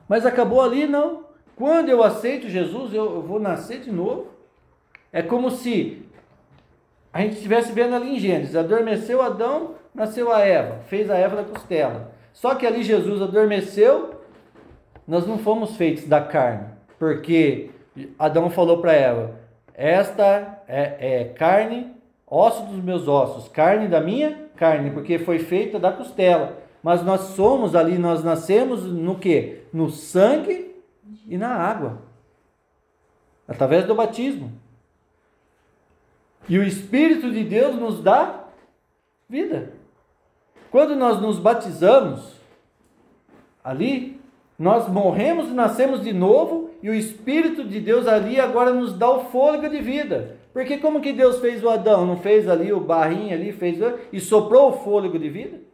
[0.09, 1.25] Mas acabou ali, não.
[1.55, 4.29] Quando eu aceito Jesus, eu, vou nascer de novo.
[5.13, 6.03] É como se
[7.13, 11.37] a gente estivesse vendo ali em Gênesis: adormeceu Adão, nasceu a Eva, fez a Eva
[11.37, 12.13] da costela.
[12.33, 14.21] Só que ali Jesus adormeceu,
[15.07, 16.69] nós não fomos feitos da carne,
[16.99, 17.71] porque
[18.19, 19.35] Adão falou para Eva:
[19.75, 21.93] Esta é, é carne,
[22.27, 27.21] osso dos meus ossos, carne da minha carne, porque foi feita da costela mas nós
[27.35, 29.59] somos ali, nós nascemos no que?
[29.75, 30.75] No sangue
[31.29, 31.99] e na água.
[33.47, 34.51] Através do batismo.
[36.49, 38.45] E o Espírito de Deus nos dá
[39.29, 39.75] vida.
[40.71, 42.33] Quando nós nos batizamos,
[43.63, 44.19] ali,
[44.59, 49.11] nós morremos e nascemos de novo, e o Espírito de Deus ali agora nos dá
[49.11, 50.39] o fôlego de vida.
[50.55, 52.07] Porque como que Deus fez o Adão?
[52.07, 53.79] Não fez ali o barrinho ali, fez
[54.11, 55.68] e soprou o fôlego de vida?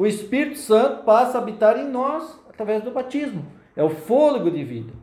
[0.00, 3.44] O Espírito Santo passa a habitar em nós através do batismo.
[3.76, 4.94] É o fôlego de vida.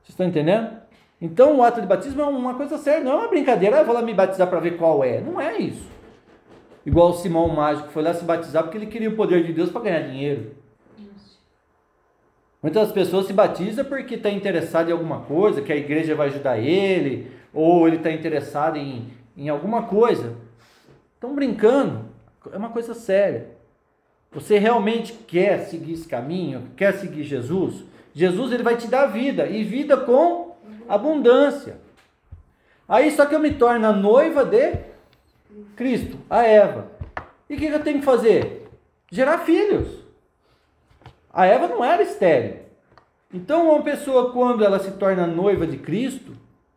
[0.00, 0.78] Vocês estão entendendo?
[1.20, 3.76] Então o ato de batismo é uma coisa séria, não é uma brincadeira.
[3.76, 5.20] Ah, eu vou lá me batizar para ver qual é.
[5.20, 5.86] Não é isso.
[6.86, 9.52] Igual o Simão o Mágico foi lá se batizar porque ele queria o poder de
[9.52, 10.56] Deus para ganhar dinheiro.
[12.62, 16.58] Muitas pessoas se batizam porque está interessado em alguma coisa, que a igreja vai ajudar
[16.58, 20.34] ele, ou ele está interessado em, em alguma coisa.
[21.14, 22.08] Estão brincando.
[22.52, 23.48] É uma coisa séria.
[24.32, 26.70] Você realmente quer seguir esse caminho?
[26.76, 27.84] Quer seguir Jesus?
[28.14, 30.56] Jesus ele vai te dar vida e vida com
[30.88, 31.78] abundância.
[32.88, 34.78] Aí só que eu me torno a noiva de
[35.76, 36.90] Cristo, a Eva.
[37.48, 38.68] E o que eu tenho que fazer?
[39.10, 40.04] Gerar filhos.
[41.32, 42.60] A Eva não era estéril.
[43.32, 46.32] Então, uma pessoa, quando ela se torna noiva de Cristo,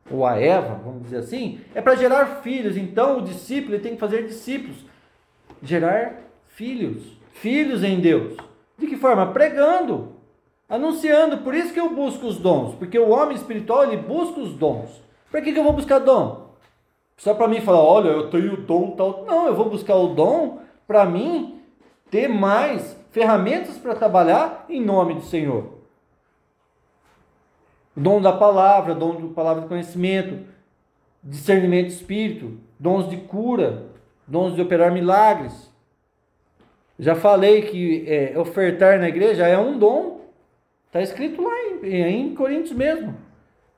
[0.09, 2.77] ou a Eva, vamos dizer assim, é para gerar filhos.
[2.77, 4.77] Então, o discípulo tem que fazer discípulos
[5.63, 8.37] gerar filhos, filhos em Deus.
[8.77, 9.27] De que forma?
[9.27, 10.13] Pregando,
[10.69, 11.39] anunciando.
[11.39, 15.01] Por isso que eu busco os dons, porque o homem espiritual ele busca os dons.
[15.31, 16.53] Para que, que eu vou buscar dom?
[17.17, 19.23] Só para mim falar, olha, eu tenho o dom tal.
[19.25, 21.61] Não, eu vou buscar o dom para mim
[22.11, 25.79] ter mais ferramentas para trabalhar em nome do Senhor.
[27.95, 30.47] Dom da palavra, dom da palavra de conhecimento,
[31.23, 33.92] discernimento de espírito, dons de cura,
[34.27, 35.71] dons de operar milagres.
[36.97, 40.21] Já falei que é, ofertar na igreja é um dom.
[40.87, 43.15] Está escrito lá em, em Coríntios mesmo.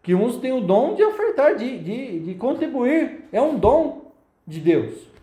[0.03, 3.23] Que uns têm o dom de ofertar, de, de, de contribuir.
[3.31, 4.11] É um dom
[4.45, 5.15] de Deus.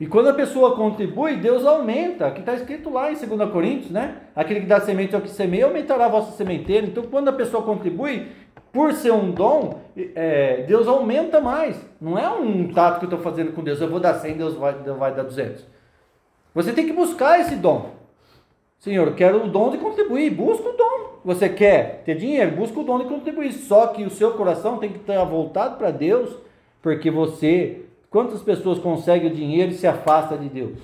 [0.00, 4.16] E quando a pessoa contribui, Deus aumenta, que está escrito lá em 2 Coríntios, né?
[4.34, 6.86] Aquele que dá semente ao que semeia, aumentará a vossa sementeira.
[6.86, 8.28] Então, quando a pessoa contribui,
[8.72, 9.80] por ser um dom,
[10.14, 11.76] é, Deus aumenta mais.
[12.00, 14.54] Não é um tato que eu estou fazendo com Deus, eu vou dar 100, Deus
[14.54, 15.66] vai, Deus vai dar 200.
[16.54, 17.90] Você tem que buscar esse dom.
[18.78, 21.18] Senhor, eu quero o dom de contribuir, busca o dom.
[21.24, 23.52] Você quer ter dinheiro, busca o dom de contribuir.
[23.52, 26.36] Só que o seu coração tem que estar voltado para Deus,
[26.80, 30.78] porque você, quantas pessoas conseguem o dinheiro e se afasta de Deus?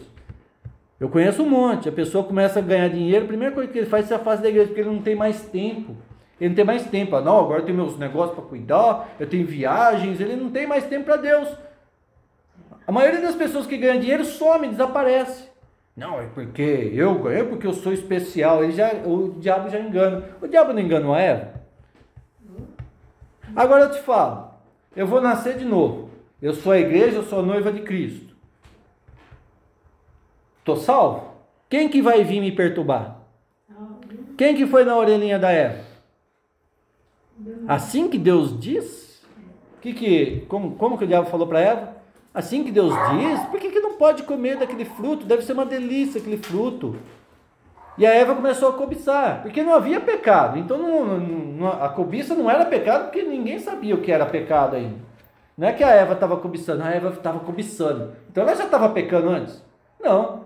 [0.99, 1.89] Eu conheço um monte.
[1.89, 4.43] A pessoa começa a ganhar dinheiro, a primeira coisa que ele faz é se afasta
[4.43, 5.95] da igreja, porque ele não tem mais tempo.
[6.41, 7.17] Ele não tem mais tempo.
[7.17, 10.67] Ah, não, agora eu tenho meus negócios para cuidar, eu tenho viagens, ele não tem
[10.67, 11.49] mais tempo para Deus.
[12.87, 15.49] A maioria das pessoas que ganham dinheiro some, desaparece.
[15.97, 18.63] Não, é porque eu ganhei porque eu sou especial.
[18.63, 20.25] Ele já, o diabo já engana.
[20.43, 21.55] O diabo não enganou a Eva?
[23.55, 24.51] Agora eu te falo,
[24.97, 26.11] eu vou nascer de novo.
[26.43, 28.35] Eu sou a igreja, eu sou a noiva de Cristo.
[30.65, 31.33] Tô salvo?
[31.71, 33.21] Quem que vai vir me perturbar?
[34.37, 35.94] Quem que foi na orelhinha da Eva?
[37.67, 39.23] Assim que Deus diz?
[39.81, 41.97] Que que, como, como que o diabo falou para Eva?
[42.33, 45.25] Assim que Deus diz, por que, que não pode comer daquele fruto?
[45.25, 46.97] Deve ser uma delícia aquele fruto.
[47.97, 50.59] E a Eva começou a cobiçar, porque não havia pecado.
[50.59, 54.75] Então não, não, a cobiça não era pecado, porque ninguém sabia o que era pecado
[54.75, 54.97] ainda.
[55.57, 58.13] Não é que a Eva estava cobiçando, a Eva estava cobiçando.
[58.29, 59.65] Então ela já estava pecando antes?
[60.01, 60.45] Não.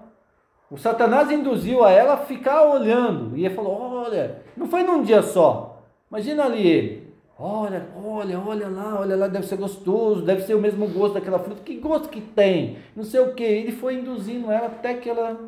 [0.70, 3.34] O Satanás induziu a ela a ficar olhando.
[3.34, 5.68] E ele falou: Olha, não foi num dia só.
[6.11, 7.09] Imagina ali.
[7.39, 11.39] Olha, olha, olha lá, olha lá, deve ser gostoso, deve ser o mesmo gosto daquela
[11.39, 11.63] fruta.
[11.63, 12.79] Que gosto que tem?
[12.97, 13.45] Não sei o que.
[13.45, 15.39] Ele foi induzindo ela até que ela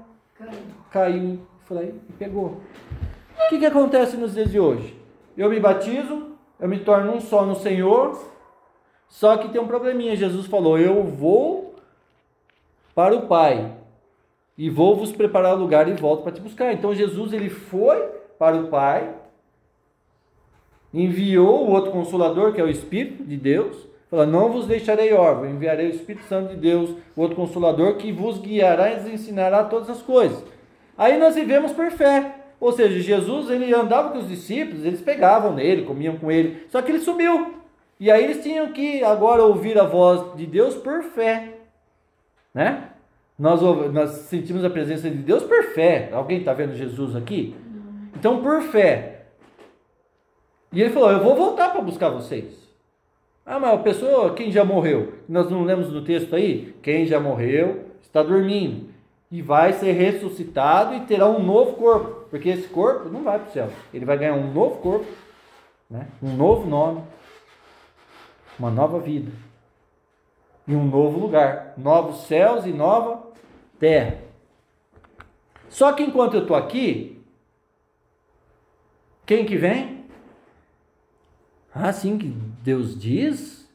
[0.90, 2.60] caiu, foi e pegou.
[3.46, 4.96] O que, que acontece nos dias de hoje?
[5.36, 6.28] Eu me batizo,
[6.60, 8.22] eu me torno um só no Senhor,
[9.08, 10.14] só que tem um probleminha.
[10.14, 11.74] Jesus falou: Eu vou
[12.94, 13.74] para o Pai
[14.56, 16.72] e vou vos preparar lugar e volto para te buscar.
[16.72, 17.98] Então Jesus ele foi
[18.38, 19.19] para o Pai
[20.92, 23.76] enviou o outro consolador, que é o Espírito de Deus,
[24.10, 28.12] fala: Não vos deixarei órfão, enviarei o Espírito Santo de Deus, o outro consolador, que
[28.12, 30.42] vos guiará e vos ensinará todas as coisas.
[30.96, 32.36] Aí nós vivemos por fé.
[32.60, 36.82] Ou seja, Jesus ele andava com os discípulos, eles pegavam nele, comiam com ele, só
[36.82, 37.54] que ele sumiu.
[37.98, 41.54] E aí eles tinham que agora ouvir a voz de Deus por fé.
[42.52, 42.90] Né?
[43.38, 43.62] Nós,
[43.92, 46.10] nós sentimos a presença de Deus por fé.
[46.12, 47.56] Alguém está vendo Jesus aqui?
[48.14, 49.19] Então, por fé.
[50.72, 52.60] E ele falou: Eu vou voltar para buscar vocês.
[53.44, 55.14] Ah, mas a pessoa, quem já morreu?
[55.28, 56.74] Nós não lemos no texto aí?
[56.82, 58.90] Quem já morreu está dormindo
[59.30, 63.48] e vai ser ressuscitado e terá um novo corpo, porque esse corpo não vai para
[63.48, 65.06] o céu, ele vai ganhar um novo corpo,
[65.88, 66.08] né?
[66.20, 67.02] um novo nome,
[68.58, 69.30] uma nova vida
[70.66, 73.22] e um novo lugar, novos céus e nova
[73.78, 74.18] terra.
[75.68, 77.22] Só que enquanto eu estou aqui,
[79.24, 79.99] quem que vem?
[81.74, 82.28] Ah, sim, que
[82.62, 83.68] Deus diz?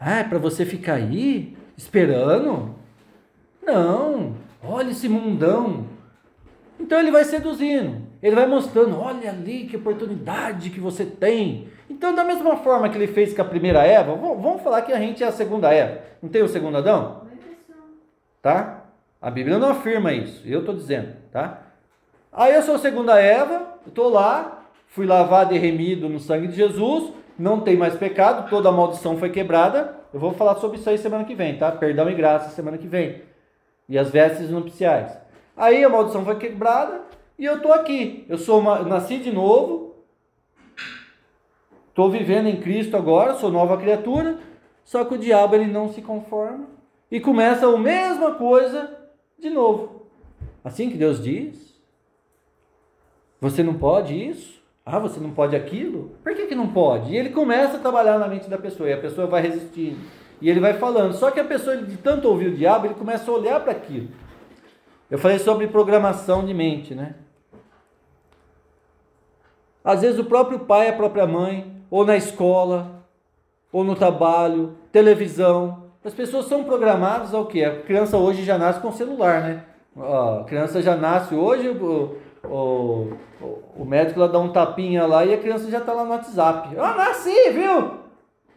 [0.00, 2.74] Ah, é para você ficar aí esperando?
[3.62, 5.86] Não, olha esse mundão.
[6.80, 11.68] Então ele vai seduzindo, ele vai mostrando: olha ali que oportunidade que você tem.
[11.88, 14.98] Então, da mesma forma que ele fez com a primeira Eva, vamos falar que a
[14.98, 16.00] gente é a segunda Eva.
[16.20, 17.22] Não tem o segundo Adão?
[18.40, 18.84] Tá?
[19.20, 21.62] A Bíblia não afirma isso, eu estou dizendo, tá?
[22.32, 24.61] Aí eu sou a segunda Eva, estou lá,
[24.92, 29.16] fui lavado e remido no sangue de Jesus, não tem mais pecado, toda a maldição
[29.16, 29.96] foi quebrada.
[30.12, 31.72] Eu vou falar sobre isso aí semana que vem, tá?
[31.72, 33.22] Perdão e graça semana que vem.
[33.88, 35.16] E as vestes nupciais.
[35.56, 37.00] Aí a maldição foi quebrada
[37.38, 38.26] e eu tô aqui.
[38.28, 39.96] Eu sou uma, eu nasci de novo.
[41.88, 44.38] Estou vivendo em Cristo agora, sou nova criatura.
[44.84, 46.66] Só que o diabo ele não se conforma
[47.10, 48.94] e começa a mesma coisa
[49.38, 50.06] de novo.
[50.62, 51.80] Assim que Deus diz.
[53.40, 54.61] Você não pode isso?
[54.84, 56.16] Ah, você não pode aquilo?
[56.22, 57.12] Por que, que não pode?
[57.12, 59.98] E ele começa a trabalhar na mente da pessoa e a pessoa vai resistindo.
[60.40, 61.14] E ele vai falando.
[61.14, 64.08] Só que a pessoa, de tanto ouvir o diabo, ele começa a olhar para aquilo.
[65.08, 67.14] Eu falei sobre programação de mente, né?
[69.84, 73.04] Às vezes o próprio pai, a própria mãe, ou na escola,
[73.70, 75.90] ou no trabalho, televisão.
[76.04, 77.64] As pessoas são programadas ao que?
[77.64, 79.64] A criança hoje já nasce com celular, né?
[79.96, 81.76] A criança já nasce hoje,
[82.44, 83.12] o,
[83.76, 86.76] o, médico lá dá um tapinha lá e a criança já está lá no WhatsApp.
[86.78, 88.02] Ah, nasci, viu?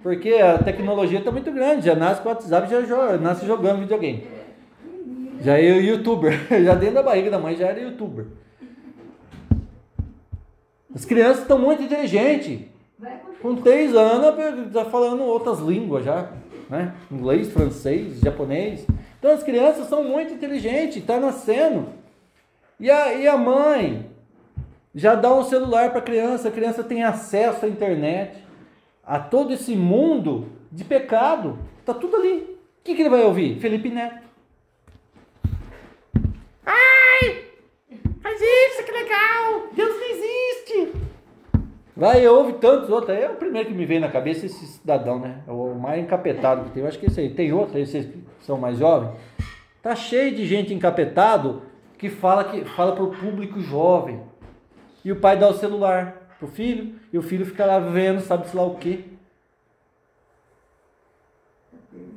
[0.01, 3.81] Porque a tecnologia está muito grande, já nasce com o WhatsApp, já joga, nasce jogando
[3.81, 4.27] videogame.
[5.41, 6.33] Já é youtuber,
[6.63, 8.25] já dentro da barriga da mãe já era youtuber.
[10.93, 12.61] As crianças estão muito inteligentes.
[13.41, 16.31] Com três anos já falando outras línguas já,
[16.69, 16.93] né?
[17.11, 18.87] Inglês, francês, japonês.
[19.19, 21.87] Então as crianças são muito inteligentes, está nascendo.
[22.79, 24.09] E a, e a mãe
[24.93, 28.43] já dá um celular para a criança, a criança tem acesso à internet,
[29.05, 31.59] a todo esse mundo de pecado.
[31.85, 32.57] Tá tudo ali.
[32.79, 33.59] O que, que ele vai ouvir?
[33.59, 34.25] Felipe Neto.
[36.65, 37.45] Ai!
[38.21, 39.67] Faz isso, que legal!
[39.73, 41.05] Deus não existe!
[41.95, 43.17] Vai, ouve tantos outros.
[43.17, 45.41] É o primeiro que me vem na cabeça esse cidadão, né?
[45.47, 46.83] É o mais encapetado que tem.
[46.83, 47.29] Eu acho que esse aí.
[47.29, 48.07] Tem outro aí, vocês
[48.41, 49.11] são mais jovens.
[49.81, 51.61] Tá cheio de gente encapetado
[51.97, 54.21] que fala que fala para o público jovem.
[55.03, 58.55] E o pai dá o celular pro filho e o filho fica lá vendo, sabe-se
[58.55, 59.05] lá o quê.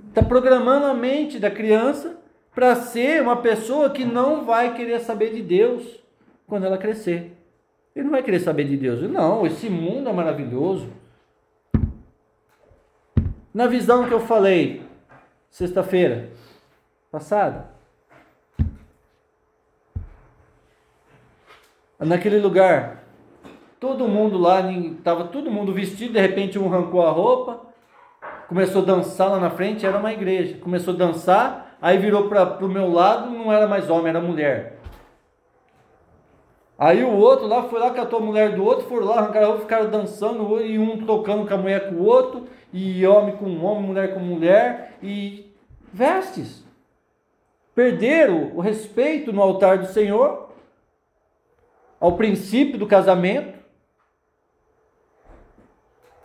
[0.09, 2.16] Está programando a mente da criança
[2.55, 6.03] para ser uma pessoa que não vai querer saber de Deus
[6.47, 7.37] quando ela crescer.
[7.95, 9.03] Ele não vai querer saber de Deus.
[9.03, 10.89] Não, esse mundo é maravilhoso.
[13.53, 14.83] Na visão que eu falei
[15.51, 16.31] sexta-feira
[17.11, 17.78] passada,
[22.07, 23.05] naquele lugar,
[23.80, 27.61] todo mundo lá, estava todo mundo vestido, de repente um arrancou a roupa,
[28.49, 30.59] começou a dançar lá na frente, era uma igreja.
[30.59, 34.78] Começou a dançar, aí virou para o meu lado, não era mais homem, era mulher.
[36.78, 39.49] Aí o outro lá foi lá, catou a mulher do outro, foram lá, arrancaram a
[39.49, 43.46] roupa, ficaram dançando, e um tocando com a mulher com o outro, e homem com
[43.64, 45.53] homem, mulher com mulher, e
[45.92, 46.64] vestes.
[47.74, 50.47] Perderam o respeito no altar do Senhor,
[52.01, 53.59] ao princípio do casamento,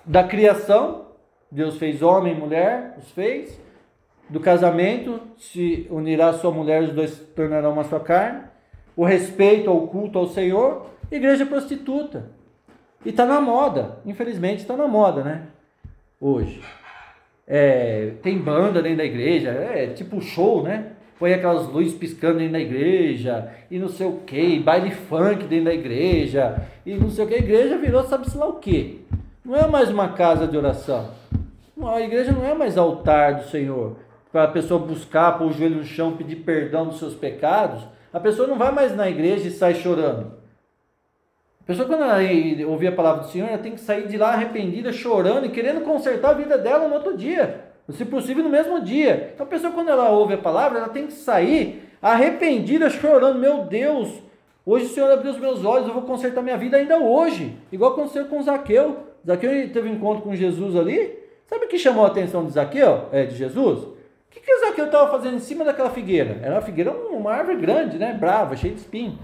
[0.06, 1.08] da criação,
[1.52, 3.60] Deus fez homem e mulher, os fez,
[4.30, 8.54] do casamento, se unirá a sua mulher, os dois tornarão uma sua carne
[8.96, 12.32] o respeito ao culto ao Senhor, igreja prostituta.
[13.06, 15.48] E está na moda, infelizmente está na moda, né?
[16.20, 16.62] Hoje.
[17.46, 20.93] É, tem banda dentro da igreja, é tipo show, né?
[21.20, 25.66] Põe aquelas luzes piscando dentro da igreja, e não sei o que, baile funk dentro
[25.66, 27.36] da igreja, e não sei o que.
[27.36, 29.06] A igreja virou sabe-se lá o que.
[29.46, 31.12] Não é mais uma casa de oração.
[31.86, 33.98] A igreja não é mais altar do Senhor,
[34.32, 37.84] para a pessoa buscar, pôr o joelho no chão, pedir perdão dos seus pecados
[38.14, 40.34] a pessoa não vai mais na igreja e sai chorando.
[41.62, 42.20] A pessoa, quando ela
[42.70, 45.82] ouvir a palavra do Senhor, ela tem que sair de lá arrependida, chorando e querendo
[45.82, 47.73] consertar a vida dela no outro dia.
[47.92, 49.32] Se possível, no mesmo dia.
[49.34, 53.40] Então, a pessoa, quando ela ouve a palavra, ela tem que sair arrependida, chorando.
[53.40, 54.10] Meu Deus,
[54.66, 57.58] hoje o Senhor abriu os meus olhos, eu vou consertar minha vida ainda hoje.
[57.72, 58.98] Igual aconteceu com Zaqueu.
[59.26, 61.20] Zaqueu teve um encontro com Jesus ali.
[61.46, 63.10] Sabe o que chamou a atenção de Zaqueu?
[63.12, 63.94] É, de Jesus?
[64.34, 66.40] que, que Zaqueu estava fazendo em cima daquela figueira?
[66.42, 68.14] Era uma figueira, uma árvore grande, né?
[68.14, 69.20] Brava, cheia de espinho.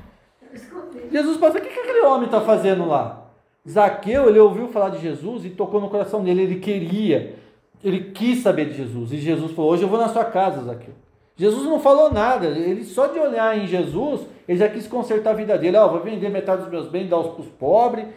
[1.12, 3.26] Jesus passou, o que, que aquele homem está fazendo lá?
[3.68, 7.36] Zaqueu, ele ouviu falar de Jesus e tocou no coração dele, ele queria,
[7.84, 9.12] ele quis saber de Jesus.
[9.12, 10.94] E Jesus falou: Hoje eu vou na sua casa, Zaqueu.
[11.36, 15.34] Jesus não falou nada, ele só de olhar em Jesus, ele já quis consertar a
[15.34, 15.78] vida dele.
[15.78, 18.08] Ó, oh, vou vender metade dos meus bens, dar para os pobres,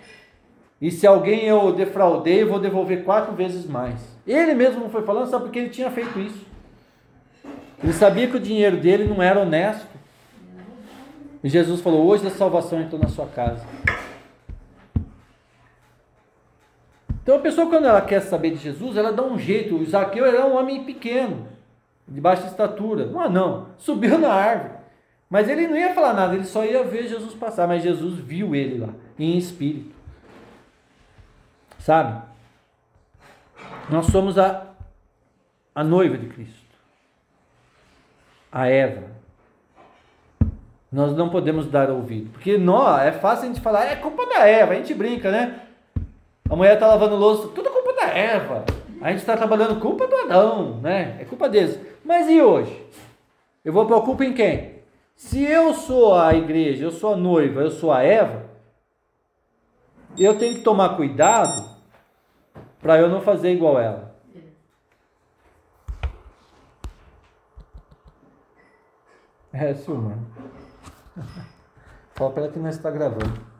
[0.80, 4.00] e se alguém eu defraudei, vou devolver quatro vezes mais.
[4.26, 6.44] Ele mesmo não foi falando, sabe porque ele tinha feito isso.
[7.80, 9.86] Ele sabia que o dinheiro dele não era honesto.
[11.44, 13.64] E Jesus falou: Hoje a salvação entrou na sua casa.
[17.22, 19.76] Então a pessoa, quando ela quer saber de Jesus, ela dá um jeito.
[19.76, 21.46] O Zaqueu era um homem pequeno,
[22.06, 23.06] de baixa estatura.
[23.06, 23.66] Não, não.
[23.78, 24.74] Subiu na árvore.
[25.30, 27.66] Mas ele não ia falar nada, ele só ia ver Jesus passar.
[27.66, 29.94] Mas Jesus viu ele lá, em espírito.
[31.78, 32.22] Sabe?
[33.88, 34.66] Nós somos a,
[35.74, 36.62] a noiva de Cristo
[38.52, 39.04] a Eva.
[40.92, 42.30] Nós não podemos dar ouvido.
[42.32, 45.61] Porque nós, é fácil a gente falar, é culpa da Eva, a gente brinca, né?
[46.48, 48.64] A mulher está lavando louça, tudo é culpa da Eva.
[49.00, 51.16] A gente está trabalhando culpa do Adão, né?
[51.20, 51.78] É culpa deles.
[52.04, 52.86] Mas e hoje?
[53.64, 54.82] Eu vou pôr culpa em quem?
[55.14, 58.44] Se eu sou a igreja, eu sou a noiva, eu sou a Eva,
[60.18, 61.70] eu tenho que tomar cuidado
[62.80, 64.12] para eu não fazer igual ela.
[69.52, 70.18] É, Silmar.
[72.14, 73.51] Fala para ela que nós está gravando.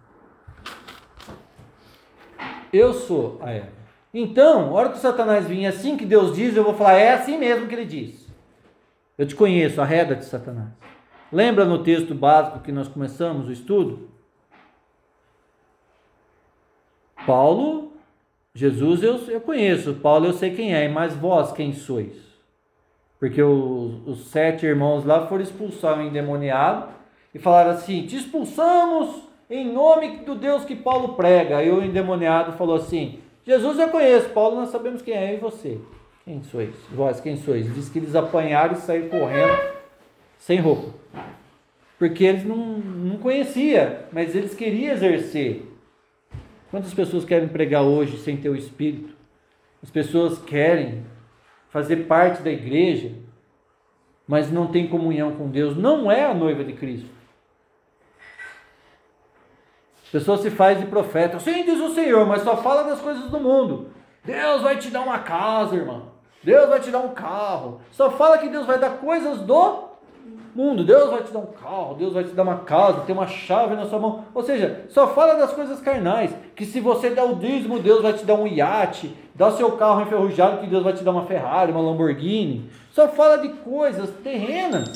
[2.73, 3.83] Eu sou a Eva.
[4.15, 7.15] Então, a hora que o Satanás vir assim que Deus diz, eu vou falar, é
[7.15, 8.29] assim mesmo que ele diz.
[9.17, 10.69] Eu te conheço, a reda de Satanás.
[11.31, 14.09] Lembra no texto básico que nós começamos o estudo?
[17.27, 17.93] Paulo,
[18.55, 22.33] Jesus eu, eu conheço, Paulo eu sei quem é, mas vós quem sois?
[23.19, 26.89] Porque os, os sete irmãos lá foram expulsar o endemoniado
[27.33, 29.23] e falaram assim: Te expulsamos
[29.53, 31.59] em nome do Deus que Paulo prega.
[31.59, 35.79] Aí o endemoniado falou assim: Jesus eu conheço, Paulo nós sabemos quem é e você.
[36.25, 36.75] Quem sois?
[36.91, 37.73] Vós, quem sois?
[37.75, 39.73] Diz que eles apanharam e saíram correndo
[40.39, 40.95] sem roupa.
[41.99, 45.63] Porque eles não, não conheciam, mas eles queriam exercer.
[46.71, 49.15] Quantas pessoas querem pregar hoje sem ter o Espírito?
[49.83, 51.05] As pessoas querem
[51.69, 53.13] fazer parte da igreja,
[54.27, 57.11] mas não tem comunhão com Deus, não é a noiva de Cristo.
[59.97, 61.41] A pessoa se faz de profeta.
[61.41, 63.89] Sim, diz o Senhor, mas só fala das coisas do mundo.
[64.25, 66.13] Deus vai te dar uma casa, irmão.
[66.45, 67.81] Deus vai te dar um carro.
[67.91, 69.85] Só fala que Deus vai dar coisas do
[70.55, 70.85] mundo.
[70.85, 73.75] Deus vai te dar um carro, Deus vai te dar uma casa, tem uma chave
[73.75, 74.25] na sua mão.
[74.35, 76.31] Ou seja, só fala das coisas carnais.
[76.55, 79.17] Que se você der o dízimo, Deus vai te dar um iate.
[79.35, 82.71] Dá o seu carro enferrujado, que Deus vai te dar uma Ferrari, uma Lamborghini.
[82.91, 84.89] Só fala de coisas terrenas.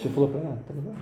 [0.00, 0.58] Você falou para ela?
[0.66, 1.01] Tá uhum.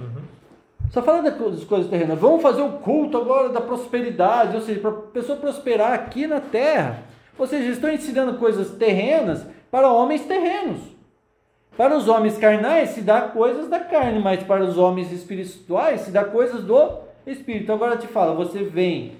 [0.91, 2.19] Só fala das coisas terrenas.
[2.19, 6.41] Vamos fazer o culto agora da prosperidade, ou seja, para a pessoa prosperar aqui na
[6.41, 7.05] terra.
[7.39, 10.81] Ou seja, estão ensinando coisas terrenas para homens terrenos.
[11.77, 16.11] Para os homens carnais se dá coisas da carne, mas para os homens espirituais se
[16.11, 17.73] dá coisas do espírito.
[17.73, 19.13] Agora te falo, você vem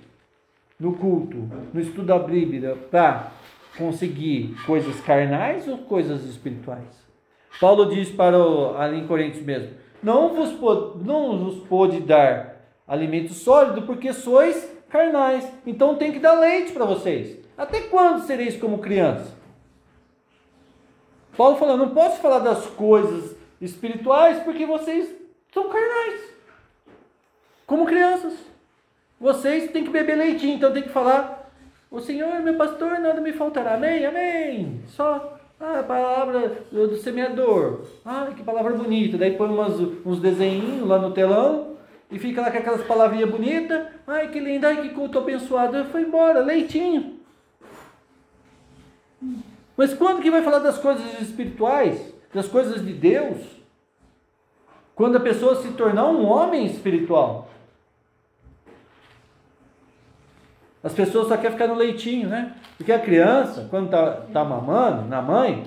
[0.79, 3.33] no culto, no estudo da Bíblia, para
[3.79, 7.01] conseguir coisas carnais ou coisas espirituais?
[7.61, 9.71] Paulo diz para o, ali em Coríntios mesmo:
[10.03, 10.51] não vos,
[11.05, 15.47] não vos pôde dar alimento sólido, porque sois carnais.
[15.67, 17.39] Então tem que dar leite para vocês.
[17.57, 19.29] Até quando sereis como crianças?
[21.37, 25.09] Paulo falou: não posso falar das coisas espirituais porque vocês
[25.53, 26.21] são carnais.
[27.67, 28.35] Como crianças.
[29.21, 31.51] Vocês têm que beber leitinho, então tem que falar:
[31.91, 33.75] O Senhor é meu pastor, nada me faltará.
[33.75, 34.83] Amém, amém.
[34.89, 37.83] Só ah, a palavra do semeador.
[38.03, 39.19] Ah, que palavra bonita.
[39.19, 41.77] Daí põe umas, uns desenhinhos lá no telão
[42.11, 43.87] e fica lá com aquelas palavrinhas bonitas.
[44.07, 45.85] Ai, que linda, ai, que culto abençoado.
[45.87, 47.21] Foi embora, leitinho.
[49.77, 53.37] Mas quando que vai falar das coisas espirituais, das coisas de Deus?
[54.95, 57.50] Quando a pessoa se tornar um homem espiritual.
[60.83, 62.55] As pessoas só querem ficar no leitinho, né?
[62.77, 65.65] Porque a criança, quando está tá mamando, na mãe,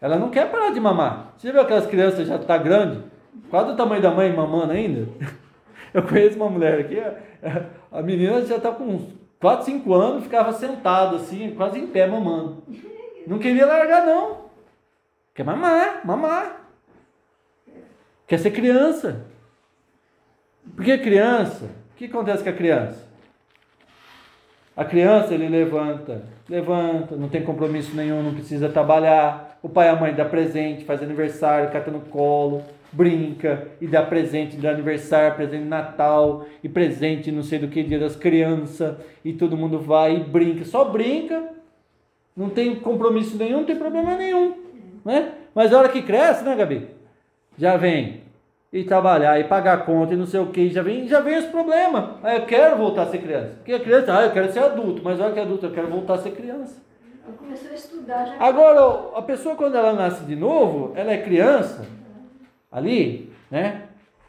[0.00, 1.32] ela não quer parar de mamar.
[1.36, 3.02] Você já viu aquelas crianças já tá grande?
[3.50, 5.08] Quase o tamanho da mãe mamando ainda?
[5.92, 7.02] Eu conheço uma mulher aqui,
[7.90, 12.06] a menina já está com uns 4, 5 anos, ficava sentada assim, quase em pé
[12.06, 12.62] mamando.
[13.26, 14.46] Não queria largar não.
[15.34, 16.68] Quer mamar, mamar.
[18.26, 19.26] Quer ser criança.
[20.74, 23.11] Porque criança, o que acontece com a criança?
[24.76, 29.58] A criança ele levanta, levanta, não tem compromisso nenhum, não precisa trabalhar.
[29.62, 34.02] O pai e a mãe dá presente, faz aniversário, cata no colo, brinca e dá
[34.02, 38.96] presente de aniversário, presente de Natal e presente não sei do que dia das crianças
[39.24, 41.50] e todo mundo vai e brinca, só brinca,
[42.36, 44.54] não tem compromisso nenhum, não tem problema nenhum,
[45.04, 45.32] né?
[45.54, 46.88] Mas a hora que cresce, né, Gabi?
[47.58, 48.22] Já vem
[48.72, 51.44] e trabalhar e pagar conta e não sei o que, já vem, já vem os
[51.46, 52.16] problemas.
[52.22, 53.56] Aí eu quero voltar a ser criança.
[53.56, 56.14] Porque a criança, ah, eu quero ser adulto, mas olha que adulto, eu quero voltar
[56.14, 56.80] a ser criança.
[57.26, 58.36] Eu comecei a estudar já.
[58.40, 61.86] Agora, a pessoa quando ela nasce de novo, ela é criança,
[62.70, 63.82] ali, né?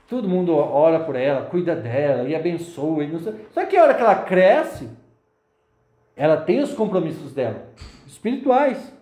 [0.10, 3.04] Todo mundo ora por ela, cuida dela e abençoa.
[3.04, 3.34] E não sei.
[3.52, 4.90] Só que a hora que ela cresce,
[6.16, 7.70] ela tem os compromissos dela,
[8.06, 8.94] espirituais.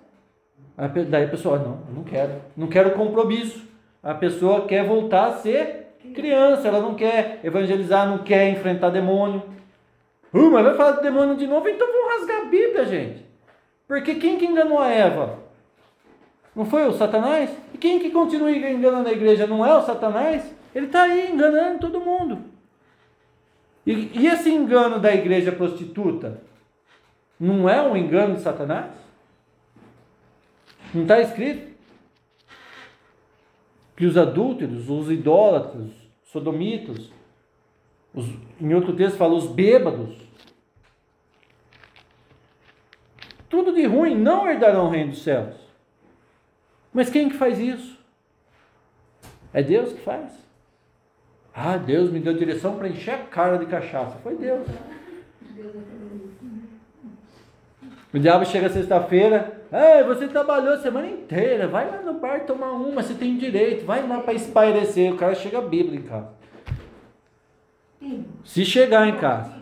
[1.10, 3.71] Daí a pessoa, não, não quero, não quero compromisso.
[4.04, 5.82] A pessoa quer voltar a ser
[6.14, 9.44] criança, ela não quer evangelizar, não quer enfrentar demônio.
[10.34, 11.68] Uh, mas vai falar de demônio de novo?
[11.68, 13.26] Então vamos rasgar a Bíblia, gente.
[13.88, 15.40] Porque quem que enganou a Eva?
[16.56, 17.50] Não foi o Satanás?
[17.74, 19.46] E quem que continua enganando a igreja?
[19.46, 20.44] Não é o Satanás?
[20.74, 22.40] Ele está aí enganando todo mundo.
[23.86, 26.42] E, e esse engano da igreja prostituta?
[27.40, 28.92] Não é um engano de Satanás?
[30.94, 31.71] Não está escrito?
[34.02, 35.92] Que os adúlteros, os idólatras,
[36.24, 37.12] sodomitas,
[38.12, 38.26] os,
[38.60, 40.18] em outro texto fala os bêbados,
[43.48, 45.56] tudo de ruim não herdarão o reino dos céus.
[46.92, 47.96] Mas quem que faz isso?
[49.54, 50.34] É Deus que faz.
[51.54, 54.18] Ah, Deus me deu direção para encher a cara de cachaça.
[54.24, 54.68] Foi Deus.
[58.14, 62.74] O diabo chega sexta-feira, Ei, você trabalhou a semana inteira, vai lá no bar tomar
[62.74, 65.14] uma, você tem direito, vai lá para espairecer.
[65.14, 66.30] O cara chega a Bíblia em casa.
[68.44, 69.54] Se chegar em casa.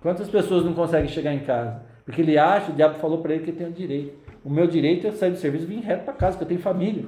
[0.00, 1.82] Quantas pessoas não conseguem chegar em casa?
[2.06, 4.14] Porque ele acha, o diabo falou para ele que ele tem o direito.
[4.42, 6.60] O meu direito é sair do serviço e vir reto para casa, porque eu tenho
[6.60, 7.04] família.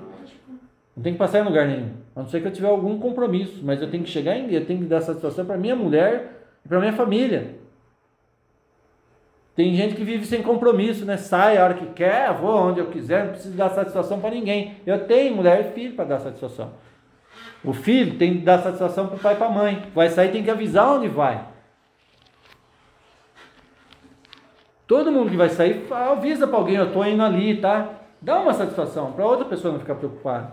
[0.94, 1.90] Não tenho que passar em lugar nenhum.
[2.14, 3.60] A não ser que eu tiver algum compromisso.
[3.62, 6.68] Mas eu tenho que chegar em eu tenho que dar satisfação para minha mulher e
[6.68, 7.54] para minha família.
[9.56, 11.16] Tem gente que vive sem compromisso, né?
[11.16, 14.76] Sai a hora que quer, vou onde eu quiser, não preciso dar satisfação para ninguém.
[14.86, 16.74] Eu tenho mulher e filho para dar satisfação.
[17.64, 19.82] O filho tem que dar satisfação para o pai e para a mãe.
[19.94, 21.42] Vai sair, tem que avisar onde vai.
[24.86, 27.92] Todo mundo que vai sair, avisa para alguém, eu estou indo ali, tá?
[28.20, 30.52] Dá uma satisfação para outra pessoa não ficar preocupada.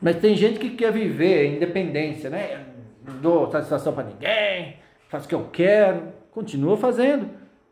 [0.00, 2.64] Mas tem gente que quer viver independência, né?
[3.08, 4.76] não dou satisfação para ninguém,
[5.08, 6.12] faço o que eu quero.
[6.30, 7.28] Continua fazendo,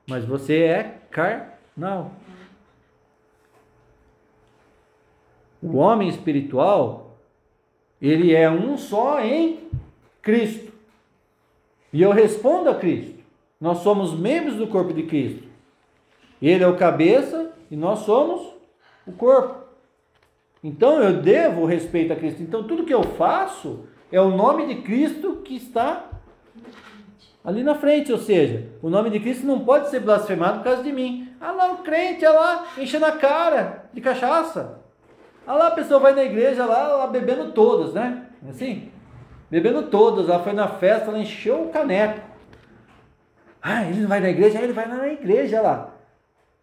[0.09, 2.13] mas você é carnal.
[5.63, 7.19] O homem espiritual,
[8.01, 9.69] ele é um só em
[10.21, 10.73] Cristo.
[11.93, 13.17] E eu respondo a Cristo.
[13.61, 15.45] Nós somos membros do corpo de Cristo.
[16.43, 18.53] Ele é o cabeça e nós somos
[19.07, 19.65] o corpo.
[20.63, 22.43] Então eu devo respeito a Cristo.
[22.43, 26.11] Então tudo que eu faço é o nome de Cristo que está
[27.47, 28.13] ali na frente.
[28.13, 31.29] Ou seja, o nome de Cristo não pode ser blasfemado por causa de mim.
[31.41, 34.81] Ah lá, o crente, olha lá, enchendo a cara de cachaça.
[35.47, 38.27] Ah lá, a pessoa vai na igreja lá, lá bebendo todas, né?
[38.49, 38.91] Assim?
[39.49, 40.29] Bebendo todas.
[40.29, 42.21] Ela foi na festa, ela encheu o caneco.
[43.63, 44.59] Ah, ele não vai na igreja?
[44.59, 45.91] Ah, ele vai na igreja lá.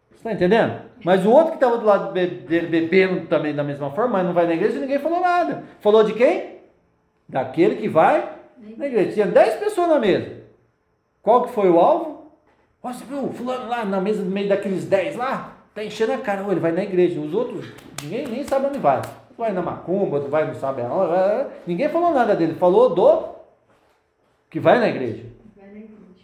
[0.10, 0.82] Você está entendendo?
[1.04, 4.34] Mas o outro que estava do lado dele bebendo também da mesma forma, mas não
[4.34, 5.64] vai na igreja, ninguém falou nada.
[5.80, 6.60] Falou de quem?
[7.28, 8.30] Daquele que vai
[8.78, 9.14] na igreja.
[9.14, 10.43] Tinha 10 pessoas na mesa.
[11.24, 12.34] Qual que foi o alvo?
[12.84, 16.46] Você viu, fulano lá na mesa, no meio daqueles 10 lá, tá enchendo a cara,
[16.52, 17.20] ele vai na igreja.
[17.20, 17.66] Os outros,
[18.04, 19.02] ninguém nem sabe onde vai.
[19.38, 21.50] Vai na macumba, vai não sabe aonde.
[21.66, 22.56] Ninguém falou nada dele.
[22.56, 23.30] Falou do
[24.50, 25.26] que vai na igreja.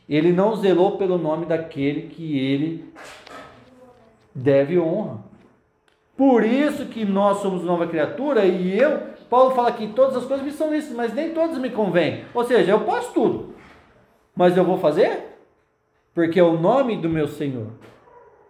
[0.08, 2.94] Ele não zelou pelo nome daquele que ele
[4.36, 5.20] deve honra.
[6.18, 10.46] Por isso que nós somos nova criatura e eu, Paulo fala que todas as coisas
[10.46, 12.26] me são lícitas, mas nem todas me convêm.
[12.34, 13.56] Ou seja, eu posso tudo,
[14.36, 15.30] mas eu vou fazer
[16.14, 17.68] porque é o nome do meu Senhor.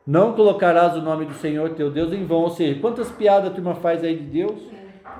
[0.05, 2.39] Não colocarás o nome do Senhor teu Deus em vão.
[2.39, 4.59] Ou seja, quantas piadas a turma faz aí de Deus?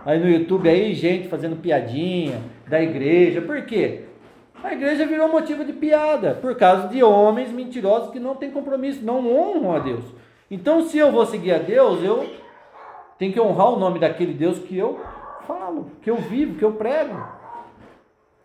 [0.04, 3.42] Aí no YouTube aí, gente fazendo piadinha da igreja.
[3.42, 4.06] Por quê?
[4.64, 9.06] A igreja virou motivo de piada, por causa de homens mentirosos que não têm compromisso,
[9.06, 10.04] não honram a Deus.
[10.50, 12.28] Então, se eu vou seguir a Deus, eu
[13.18, 15.00] tenho que honrar o nome daquele Deus que eu
[15.46, 17.16] falo, que eu vivo, que eu prego.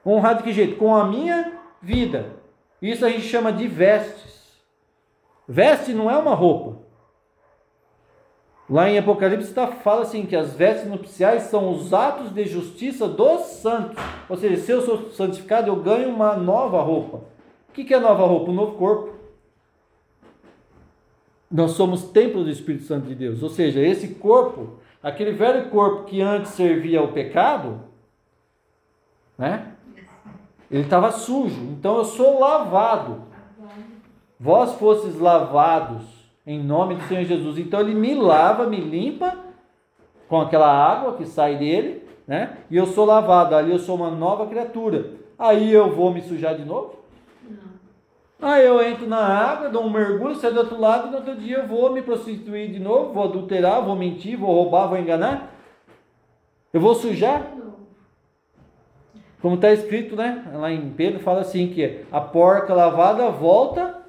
[0.04, 0.76] Honrar de que jeito?
[0.76, 2.36] Com a minha vida.
[2.80, 4.34] Isso a gente chama de vestes.
[5.46, 6.82] Veste não é uma roupa.
[8.68, 13.06] Lá em Apocalipse está, fala assim que as vestes nupciais são os atos de justiça
[13.06, 14.02] dos santos.
[14.28, 17.20] Ou seja, se eu sou santificado, eu ganho uma nova roupa.
[17.68, 18.50] O que é nova roupa?
[18.50, 19.14] Um novo corpo.
[21.50, 23.42] Nós somos templo do Espírito Santo de Deus.
[23.42, 27.80] Ou seja, esse corpo, aquele velho corpo que antes servia ao pecado,
[29.36, 29.73] né?
[30.70, 31.60] Ele estava sujo.
[31.72, 33.22] Então eu sou lavado.
[34.38, 36.02] Vós fostes lavados
[36.46, 37.58] em nome do Senhor Jesus.
[37.58, 39.36] Então ele me lava, me limpa
[40.28, 42.58] com aquela água que sai dele, né?
[42.70, 45.12] E eu sou lavado, ali eu sou uma nova criatura.
[45.38, 46.96] Aí eu vou me sujar de novo?
[47.48, 48.48] Não.
[48.48, 51.36] Aí eu entro na água, dou um mergulho, saio do outro lado, e no outro
[51.36, 55.54] dia eu vou me prostituir de novo, vou adulterar, vou mentir, vou roubar, vou enganar.
[56.72, 57.42] Eu vou sujar?
[59.44, 60.42] Como está escrito, né?
[60.54, 64.00] Lá em Pedro fala assim que a porca lavada volta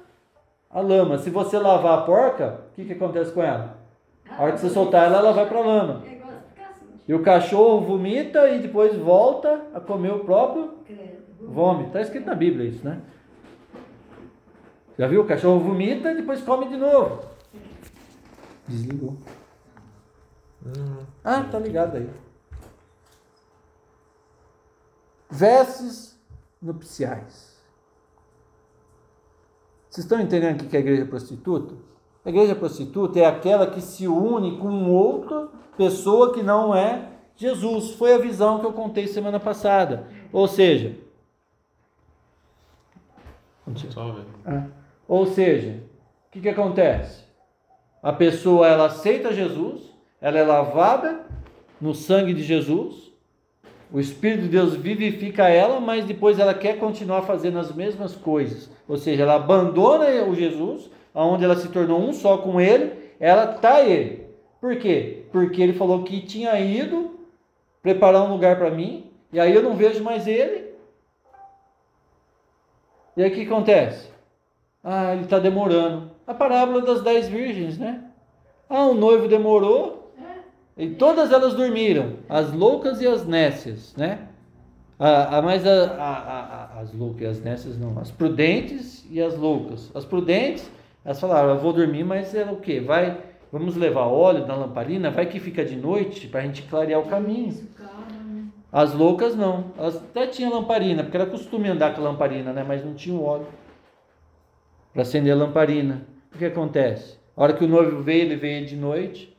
[0.70, 1.18] a lama.
[1.18, 3.76] Se você lavar a porca, o que, que acontece com ela?
[4.30, 6.04] A hora que você soltar ela, ela vai para a lama.
[7.06, 10.78] E o cachorro vomita e depois volta a comer o próprio
[11.38, 11.88] vômito.
[11.88, 12.98] Está escrito na Bíblia isso, né?
[14.98, 15.20] Já viu?
[15.20, 17.20] O cachorro vomita e depois come de novo.
[18.66, 19.18] Desligou.
[21.22, 22.08] Ah, tá ligado aí.
[25.28, 26.18] Vestes
[26.60, 27.56] nupciais.
[29.88, 31.74] Vocês estão entendendo o que é a igreja prostituta?
[32.24, 37.92] A igreja prostituta é aquela que se une com outra pessoa que não é Jesus.
[37.92, 40.08] Foi a visão que eu contei semana passada.
[40.32, 40.96] Ou seja,
[44.44, 44.66] ah,
[45.08, 45.82] ou seja,
[46.28, 47.24] o que, que acontece?
[48.02, 49.82] A pessoa ela aceita Jesus,
[50.20, 51.26] ela é lavada
[51.80, 53.05] no sangue de Jesus,
[53.92, 58.70] o Espírito de Deus vivifica ela, mas depois ela quer continuar fazendo as mesmas coisas.
[58.88, 63.54] Ou seja, ela abandona o Jesus, onde ela se tornou um só com ele, ela
[63.54, 64.26] está ele.
[64.60, 65.24] Por quê?
[65.30, 67.18] Porque ele falou que tinha ido
[67.82, 70.66] preparar um lugar para mim, e aí eu não vejo mais ele.
[73.16, 74.10] E aí o que acontece?
[74.82, 76.10] Ah, ele está demorando.
[76.26, 78.04] A parábola das dez virgens, né?
[78.68, 80.05] Ah, o noivo demorou,
[80.76, 84.28] e todas elas dormiram, as loucas e as nécias, né?
[84.98, 89.36] A, a, mas a, a, as loucas e as nécias não, as prudentes e as
[89.36, 89.90] loucas.
[89.94, 90.70] As prudentes,
[91.04, 92.80] elas falaram, eu vou dormir, mas é o quê?
[92.80, 93.18] Vai,
[93.52, 97.06] vamos levar óleo na lamparina, vai que fica de noite para a gente clarear o
[97.06, 97.54] caminho.
[98.72, 102.64] As loucas não, elas até tinham lamparina, porque era costume andar com lamparina, né?
[102.66, 103.46] Mas não tinha óleo
[104.92, 106.06] para acender a lamparina.
[106.34, 107.18] O que acontece?
[107.36, 109.35] A hora que o noivo veio, ele veio de noite.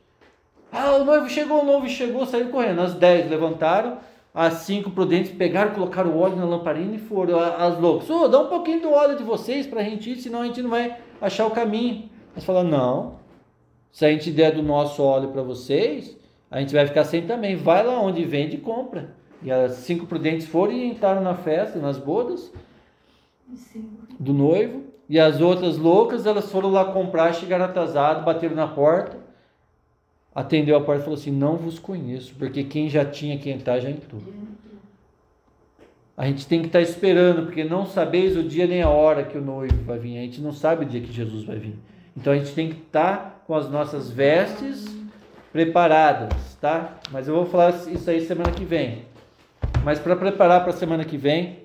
[0.70, 2.80] Ah, o noivo chegou, o noivo chegou, saiu correndo.
[2.80, 3.98] As dez levantaram,
[4.34, 7.38] as cinco prudentes pegaram, colocaram o óleo na lamparina e foram.
[7.38, 10.42] As loucas, oh, dá um pouquinho do óleo de vocês para a gente ir, senão
[10.42, 12.08] a gente não vai achar o caminho.
[12.32, 13.18] Elas falaram, não,
[13.90, 16.16] se a gente der do nosso óleo para vocês,
[16.50, 17.56] a gente vai ficar sem também.
[17.56, 19.16] Vai lá onde vende e compra.
[19.42, 22.52] E as cinco prudentes foram e entraram na festa, nas bodas
[24.18, 24.82] do noivo.
[25.08, 29.27] E as outras loucas, elas foram lá comprar, chegaram atrasadas, bateram na porta.
[30.38, 33.80] Atendeu a porta e falou assim: Não vos conheço, porque quem já tinha que entrar
[33.80, 34.22] já entrou.
[36.16, 39.36] A gente tem que estar esperando, porque não sabeis o dia nem a hora que
[39.36, 40.16] o noivo vai vir.
[40.16, 41.74] A gente não sabe o dia que Jesus vai vir.
[42.16, 44.86] Então a gente tem que estar com as nossas vestes
[45.52, 47.00] preparadas, tá?
[47.10, 49.06] Mas eu vou falar isso aí semana que vem.
[49.84, 51.64] Mas para preparar para a semana que vem,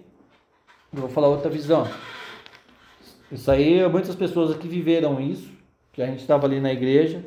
[0.91, 1.87] eu vou falar outra visão.
[3.31, 5.51] Isso aí, muitas pessoas aqui viveram isso,
[5.91, 7.23] que a gente estava ali na igreja,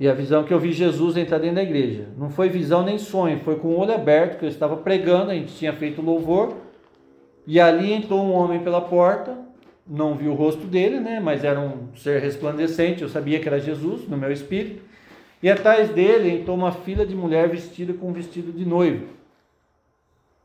[0.00, 2.06] e a visão que eu vi Jesus entrar dentro da igreja.
[2.16, 5.34] Não foi visão nem sonho, foi com o olho aberto, que eu estava pregando, a
[5.34, 6.56] gente tinha feito louvor,
[7.46, 9.36] e ali entrou um homem pela porta,
[9.86, 13.58] não vi o rosto dele, né, mas era um ser resplandecente, eu sabia que era
[13.58, 14.82] Jesus no meu espírito,
[15.42, 19.06] e atrás dele entrou uma fila de mulher vestida com um vestido de noivo.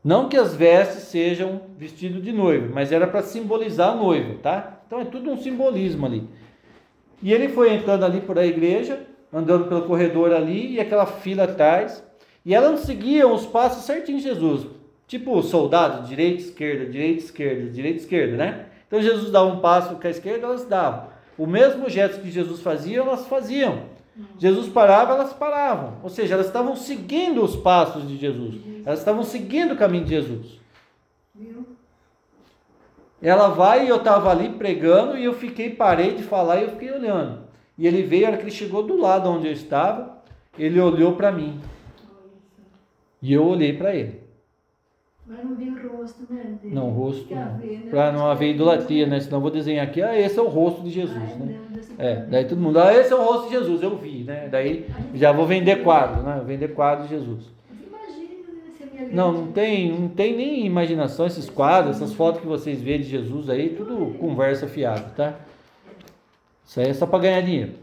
[0.02, 4.82] Não que as vestes sejam vestido de noivo, mas era para simbolizar a noiva, tá?
[4.86, 6.28] Então é tudo um simbolismo ali.
[7.22, 9.00] E ele foi entrando ali por a igreja,
[9.34, 12.04] andando pelo corredor ali, e aquela fila atrás,
[12.44, 14.66] e elas seguiam os passos certinho de Jesus.
[15.08, 18.66] Tipo soldado, direita, esquerda, direita, esquerda, direita, esquerda, né?
[18.86, 21.08] Então Jesus dava um passo com a esquerda, elas davam.
[21.36, 23.92] O mesmo gesto que Jesus fazia, elas faziam.
[24.38, 25.94] Jesus parava, elas paravam.
[26.02, 28.54] Ou seja, elas estavam seguindo os passos de Jesus.
[28.86, 30.60] Elas estavam seguindo o caminho de Jesus.
[33.20, 36.70] Ela vai e eu estava ali pregando e eu fiquei, parei de falar e eu
[36.70, 37.43] fiquei olhando.
[37.76, 40.22] E ele veio, a hora que ele chegou do lado onde eu estava,
[40.58, 41.60] ele olhou para mim.
[43.20, 44.22] E eu olhei para ele.
[45.26, 46.58] Mas não vi o rosto, né?
[46.64, 47.34] Não, o rosto.
[47.34, 47.82] Né?
[47.88, 49.18] Para não haver idolatria, né?
[49.20, 51.60] Senão eu vou desenhar aqui, ah, esse é o rosto de Jesus, ah, né?
[51.96, 54.48] É, daí todo mundo, ah, esse é o rosto de Jesus, eu vi, né?
[54.50, 56.42] Daí já vou vender quadro, né?
[56.44, 57.44] Vender quadro de Jesus.
[58.92, 63.00] Né, não, não tem, não tem nem imaginação esses quadros, essas fotos que vocês vêem
[63.00, 65.34] de Jesus aí, tudo conversa fiada, tá?
[66.64, 67.74] Isso aí é só para ganhar dinheiro.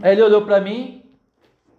[0.00, 1.02] Aí ele olhou para mim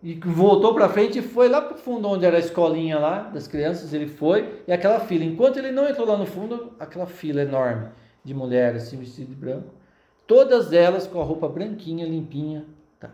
[0.02, 3.22] e voltou para frente e foi lá para o fundo onde era a escolinha lá
[3.22, 5.24] das crianças, ele foi e aquela fila.
[5.24, 7.88] Enquanto ele não entrou lá no fundo, aquela fila enorme
[8.24, 9.84] de mulheres assim vestidas de branco
[10.26, 12.66] Todas elas com a roupa branquinha, limpinha.
[13.00, 13.12] Tá.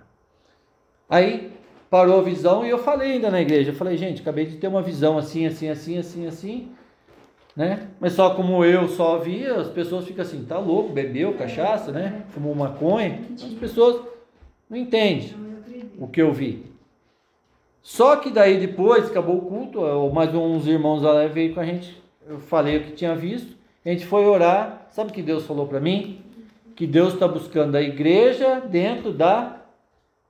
[1.10, 1.52] Aí
[1.90, 3.72] parou a visão e eu falei ainda na igreja.
[3.72, 6.72] Eu falei, gente, acabei de ter uma visão assim, assim, assim, assim, assim.
[7.56, 7.88] Né?
[8.00, 12.24] Mas só como eu só via, as pessoas ficam assim, tá louco, bebeu cachaça, né?
[12.30, 13.22] Fumou maconha.
[13.34, 14.02] As pessoas
[14.70, 15.34] não entendem
[15.98, 16.66] o que eu vi.
[17.82, 19.82] Só que daí depois, acabou o culto,
[20.14, 23.90] mais uns irmãos lá veio com a gente, eu falei o que tinha visto, a
[23.90, 26.24] gente foi orar, sabe o que Deus falou para mim?
[26.80, 29.64] que Deus está buscando a igreja dentro da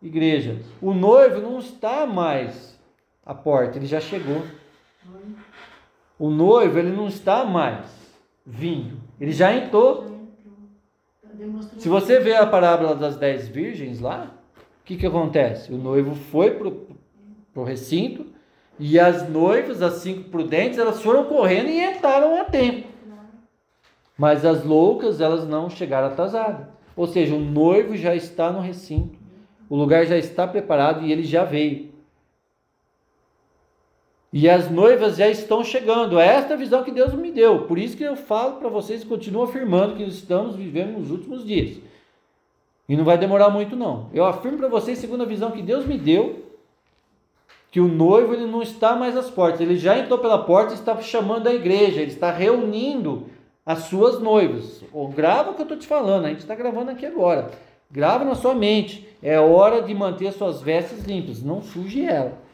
[0.01, 0.59] igreja.
[0.81, 2.75] O noivo não está mais
[3.23, 4.41] à porta, ele já chegou.
[6.19, 7.85] O noivo ele não está mais
[8.45, 10.19] vindo, ele já entrou.
[11.77, 14.35] Se você vê a parábola das dez virgens lá,
[14.81, 15.71] o que, que acontece?
[15.71, 16.67] O noivo foi para
[17.61, 18.25] o recinto
[18.77, 22.87] e as noivas, as cinco prudentes, elas foram correndo e entraram a tempo.
[24.17, 26.67] Mas as loucas, elas não chegaram atrasadas.
[26.95, 29.17] Ou seja, o noivo já está no recinto.
[29.69, 31.88] O lugar já está preparado e ele já veio.
[34.31, 36.19] E as noivas já estão chegando.
[36.19, 37.65] É esta visão que Deus me deu.
[37.65, 41.45] Por isso que eu falo para vocês e continuo afirmando que estamos vivendo nos últimos
[41.45, 41.79] dias.
[42.87, 44.09] E não vai demorar muito não.
[44.13, 46.45] Eu afirmo para vocês, segundo a visão que Deus me deu,
[47.71, 49.61] que o noivo ele não está mais às portas.
[49.61, 52.01] Ele já entrou pela porta e está chamando a igreja.
[52.01, 53.25] Ele está reunindo
[53.65, 54.83] as suas noivas.
[54.93, 57.51] Ou grava o que eu estou te falando, a gente está gravando aqui agora.
[57.91, 59.07] Grava na sua mente.
[59.21, 62.48] É hora de manter suas vestes limpas, não suje ela.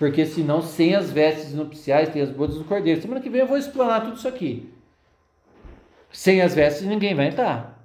[0.00, 3.00] Porque senão, sem as vestes nupciais, tem as bodas do cordeiro.
[3.00, 4.72] Semana que vem eu vou explanar tudo isso aqui.
[6.10, 7.78] Sem as vestes ninguém vai entrar.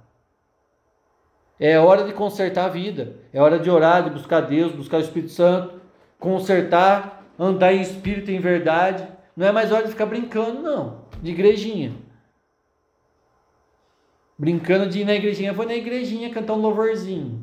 [1.60, 3.16] É hora de consertar a vida.
[3.32, 5.80] É hora de orar, de buscar Deus, buscar o Espírito Santo,
[6.18, 9.06] consertar, andar em espírito em verdade.
[9.36, 12.06] Não é mais hora de ficar brincando, não, de igrejinha
[14.38, 17.42] brincando de ir na igrejinha, vou na igrejinha cantar um louvorzinho.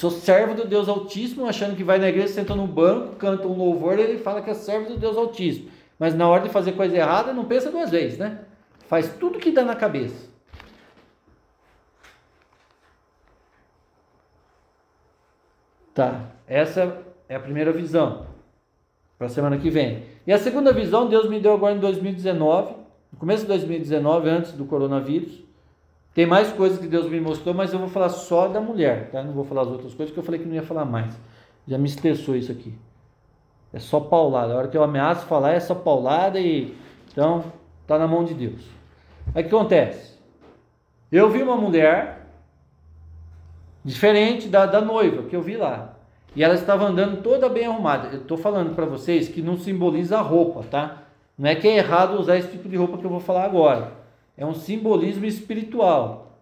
[0.00, 3.54] Sou servo do Deus Altíssimo, achando que vai na igreja, senta no banco, canta um
[3.54, 5.70] louvor, ele fala que é servo do Deus Altíssimo.
[5.98, 8.38] Mas na hora de fazer coisa errada, não pensa duas vezes, né?
[8.88, 10.30] Faz tudo que dá na cabeça.
[15.92, 18.26] Tá, essa é a primeira visão.
[19.18, 20.04] para a semana que vem.
[20.26, 22.74] E a segunda visão Deus me deu agora em 2019,
[23.12, 25.49] no começo de 2019, antes do coronavírus.
[26.14, 29.22] Tem mais coisas que Deus me mostrou, mas eu vou falar só da mulher, tá?
[29.22, 31.16] Não vou falar as outras coisas, porque eu falei que não ia falar mais.
[31.68, 32.74] Já me estressou isso aqui.
[33.72, 34.52] É só paulada.
[34.52, 36.74] A hora que eu ameaço falar é só paulada e.
[37.12, 37.44] Então,
[37.86, 38.62] tá na mão de Deus.
[39.34, 40.18] Aí o que acontece?
[41.12, 42.26] Eu vi uma mulher
[43.84, 45.96] diferente da, da noiva que eu vi lá.
[46.34, 48.08] E ela estava andando toda bem arrumada.
[48.08, 51.02] Eu estou falando para vocês que não simboliza a roupa, tá?
[51.36, 53.99] Não é que é errado usar esse tipo de roupa que eu vou falar agora.
[54.40, 56.38] É um simbolismo espiritual.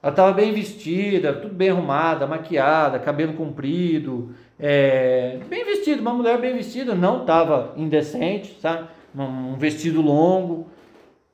[0.00, 6.40] Ela estava bem vestida, tudo bem arrumada, maquiada, cabelo comprido, é, bem vestida, uma mulher
[6.40, 8.86] bem vestida, não estava indecente, sabe?
[9.16, 10.68] Um vestido longo,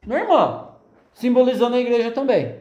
[0.06, 0.80] normal,
[1.12, 2.54] simbolizando a igreja também.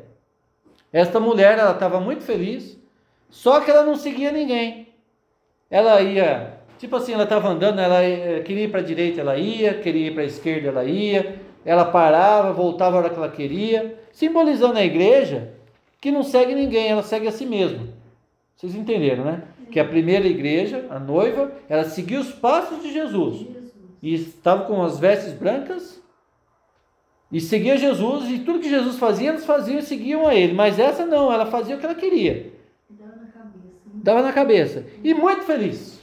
[0.92, 2.78] Esta mulher, ela estava muito feliz,
[3.30, 4.90] só que ela não seguia ninguém.
[5.72, 8.02] Ela ia, tipo assim, ela estava andando, ela
[8.42, 11.86] queria ir para a direita, ela ia, queria ir para a esquerda, ela ia, ela
[11.86, 15.54] parava, voltava a hora que ela queria, simbolizando a igreja
[16.02, 17.88] que não segue ninguém, ela segue a si mesma.
[18.56, 19.44] Vocês entenderam, né?
[19.72, 23.46] Que a primeira igreja, a noiva, ela seguiu os passos de Jesus.
[24.02, 26.02] E estava com as vestes brancas
[27.32, 30.54] e seguia Jesus, e tudo que Jesus fazia, eles faziam e seguiam a ele.
[30.54, 32.52] Mas essa não, ela fazia o que ela queria.
[32.90, 33.70] Dava na cabeça.
[33.94, 34.86] Dava na cabeça.
[35.04, 35.99] E muito feliz.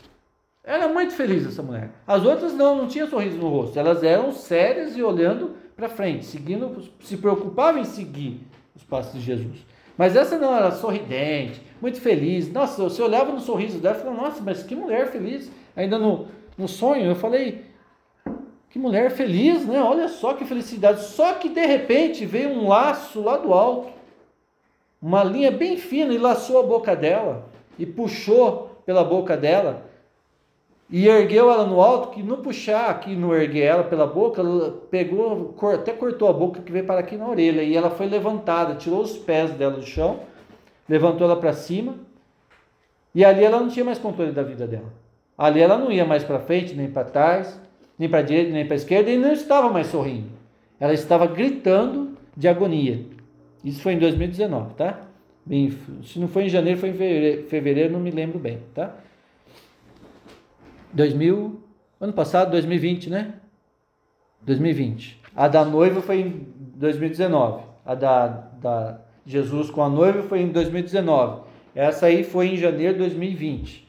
[0.66, 1.90] Era muito feliz essa mulher.
[2.04, 3.78] As outras não, não tinha sorriso no rosto.
[3.78, 8.40] Elas eram sérias e olhando para frente, seguindo, se preocupavam em seguir
[8.74, 9.64] os passos de Jesus.
[9.96, 12.52] Mas essa não, era sorridente, muito feliz.
[12.52, 15.48] Nossa, você olhava no sorriso dela e falava, nossa, mas que mulher feliz.
[15.76, 16.26] Ainda no,
[16.58, 17.64] no sonho, eu falei,
[18.68, 19.80] que mulher feliz, né?
[19.80, 21.04] Olha só que felicidade.
[21.04, 23.92] Só que de repente veio um laço lá do alto,
[25.00, 27.48] uma linha bem fina e laçou a boca dela
[27.78, 29.85] e puxou pela boca dela
[30.88, 34.42] e ergueu ela no alto, que no puxar aqui, no erguer ela pela boca,
[34.88, 37.62] pegou, até cortou a boca que veio para aqui na orelha.
[37.62, 40.20] E ela foi levantada, tirou os pés dela do chão,
[40.88, 41.94] levantou ela para cima.
[43.12, 44.92] E ali ela não tinha mais controle da vida dela.
[45.36, 47.60] Ali ela não ia mais para frente, nem para trás,
[47.98, 50.30] nem para direita, nem para esquerda, e não estava mais sorrindo.
[50.78, 53.04] Ela estava gritando de agonia.
[53.64, 55.00] Isso foi em 2019, tá?
[56.04, 58.94] Se não foi em janeiro, foi em fevereiro não me lembro bem, tá?
[60.92, 61.60] 2000,
[62.00, 63.34] ano passado, 2020, né?
[64.42, 65.20] 2020.
[65.34, 67.64] A da noiva foi em 2019.
[67.84, 68.26] A da,
[68.60, 71.42] da Jesus com a noiva foi em 2019.
[71.74, 73.86] Essa aí foi em janeiro de 2020.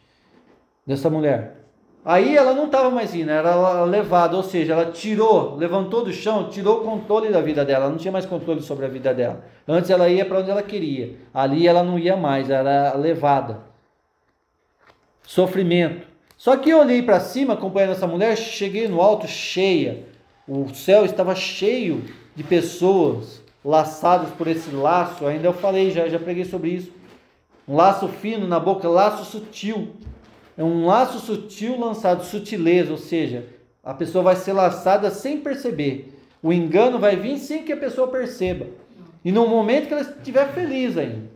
[0.85, 1.57] Dessa mulher.
[2.03, 6.47] Aí ela não estava mais indo, era levada, ou seja, ela tirou, levantou do chão,
[6.49, 9.43] tirou o controle da vida dela, ela não tinha mais controle sobre a vida dela.
[9.67, 13.59] Antes ela ia para onde ela queria, ali ela não ia mais, era levada.
[15.23, 16.07] Sofrimento.
[16.37, 20.05] Só que eu olhei para cima acompanhando essa mulher, cheguei no alto cheia.
[20.47, 25.25] O céu estava cheio de pessoas laçadas por esse laço.
[25.25, 26.91] Ainda eu falei, já, já preguei sobre isso.
[27.67, 29.89] Um laço fino na boca, laço sutil.
[30.55, 33.45] É um laço sutil lançado, sutileza, ou seja,
[33.83, 36.13] a pessoa vai ser laçada sem perceber.
[36.41, 38.67] O engano vai vir sem que a pessoa perceba.
[39.25, 41.29] E no momento que ela estiver feliz ainda.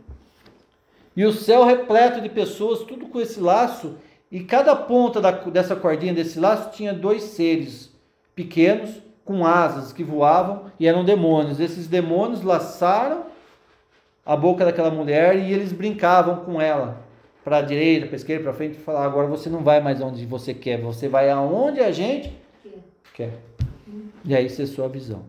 [1.17, 3.95] E o céu repleto de pessoas, tudo com esse laço
[4.31, 7.91] e cada ponta da, dessa cordinha, desse laço, tinha dois seres
[8.33, 11.59] pequenos com asas que voavam e eram demônios.
[11.59, 13.25] Esses demônios laçaram
[14.25, 17.01] a boca daquela mulher e eles brincavam com ela
[17.43, 19.99] para a direita, para a esquerda, para frente e falar: agora você não vai mais
[19.99, 22.33] onde você quer, você vai aonde a gente
[23.13, 23.33] quer.
[24.23, 25.23] E aí isso é sua visão.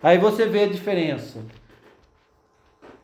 [0.00, 1.40] Aí você vê a diferença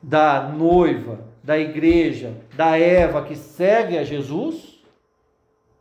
[0.01, 4.70] da noiva, da igreja, da Eva que segue a Jesus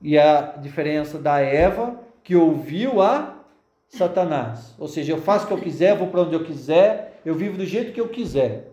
[0.01, 3.35] e a diferença da Eva que ouviu a
[3.87, 4.75] Satanás.
[4.77, 7.57] Ou seja, eu faço o que eu quiser, vou para onde eu quiser, eu vivo
[7.57, 8.69] do jeito que eu quiser.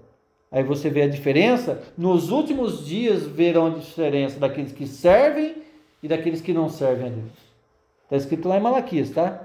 [0.50, 1.82] Aí você vê a diferença.
[1.96, 5.56] Nos últimos dias verão a diferença daqueles que servem
[6.02, 7.32] e daqueles que não servem a Deus.
[8.04, 9.42] Está escrito lá em Malaquias, tá?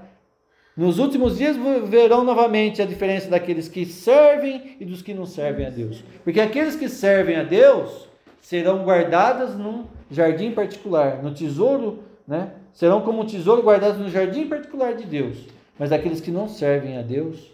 [0.76, 1.56] Nos últimos dias
[1.86, 6.02] verão novamente a diferença daqueles que servem e dos que não servem a Deus.
[6.24, 8.08] Porque aqueles que servem a Deus
[8.40, 12.54] serão guardadas num jardim particular, no tesouro, né?
[12.72, 15.46] Serão como um tesouro guardados no jardim particular de Deus.
[15.78, 17.52] Mas aqueles que não servem a Deus,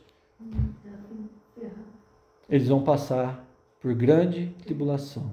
[2.48, 3.44] eles vão passar
[3.80, 5.30] por grande tribulação.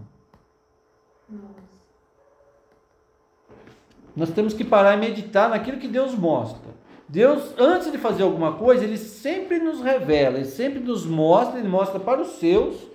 [4.15, 6.73] Nós temos que parar e meditar naquilo que Deus mostra.
[7.07, 11.67] Deus, antes de fazer alguma coisa, Ele sempre nos revela, Ele sempre nos mostra, Ele
[11.67, 12.87] mostra para os seus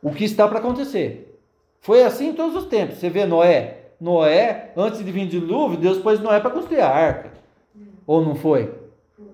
[0.00, 1.27] o que está para acontecer.
[1.80, 2.98] Foi assim em todos os tempos.
[2.98, 6.88] Você vê Noé, Noé, antes de vir o dilúvio, Deus pôs Noé para construir a
[6.88, 7.32] arca.
[8.06, 8.72] Ou não foi?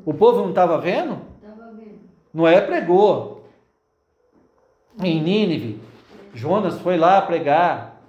[0.05, 1.19] O povo não estava vendo?
[1.43, 2.01] Estava vendo.
[2.33, 3.45] Noé pregou.
[5.03, 5.81] Em Nínive,
[6.33, 8.01] Jonas foi lá pregar.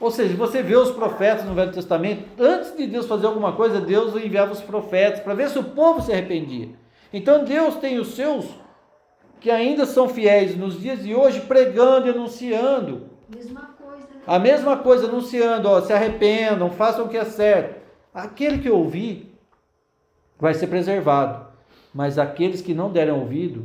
[0.00, 3.80] Ou seja, você vê os profetas no Velho Testamento, antes de Deus fazer alguma coisa,
[3.80, 6.70] Deus enviava os profetas para ver se o povo se arrependia.
[7.12, 8.46] Então Deus tem os seus
[9.42, 13.08] que ainda são fiéis nos dias de hoje, pregando e anunciando.
[13.28, 14.02] Mesma coisa.
[14.02, 14.22] né?
[14.24, 17.80] A mesma coisa, anunciando, ó, se arrependam, façam o que é certo.
[18.14, 19.34] Aquele que ouvir
[20.38, 21.46] vai ser preservado.
[21.92, 23.60] Mas aqueles que não deram ouvido,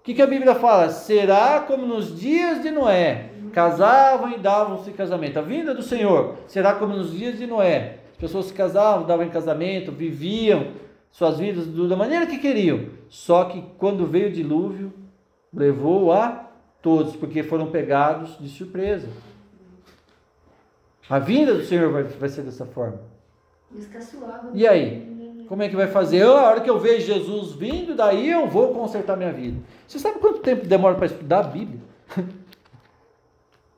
[0.00, 0.90] o que, que a Bíblia fala?
[0.90, 3.30] Será como nos dias de Noé.
[3.52, 5.38] Casavam e davam-se em casamento.
[5.38, 8.00] A vinda do Senhor será como nos dias de Noé.
[8.12, 10.68] As pessoas se casavam, davam em casamento, viviam
[11.10, 12.86] suas vidas da maneira que queriam.
[13.08, 14.92] Só que quando veio o dilúvio,
[15.52, 16.48] levou a
[16.82, 19.08] todos, porque foram pegados de surpresa.
[21.08, 23.00] A vinda do Senhor vai, vai ser dessa forma.
[24.54, 25.44] E aí?
[25.48, 26.18] Como é que vai fazer?
[26.18, 29.58] Eu, a hora que eu vejo Jesus vindo, daí eu vou consertar minha vida.
[29.86, 31.80] Você sabe quanto tempo demora para estudar a Bíblia?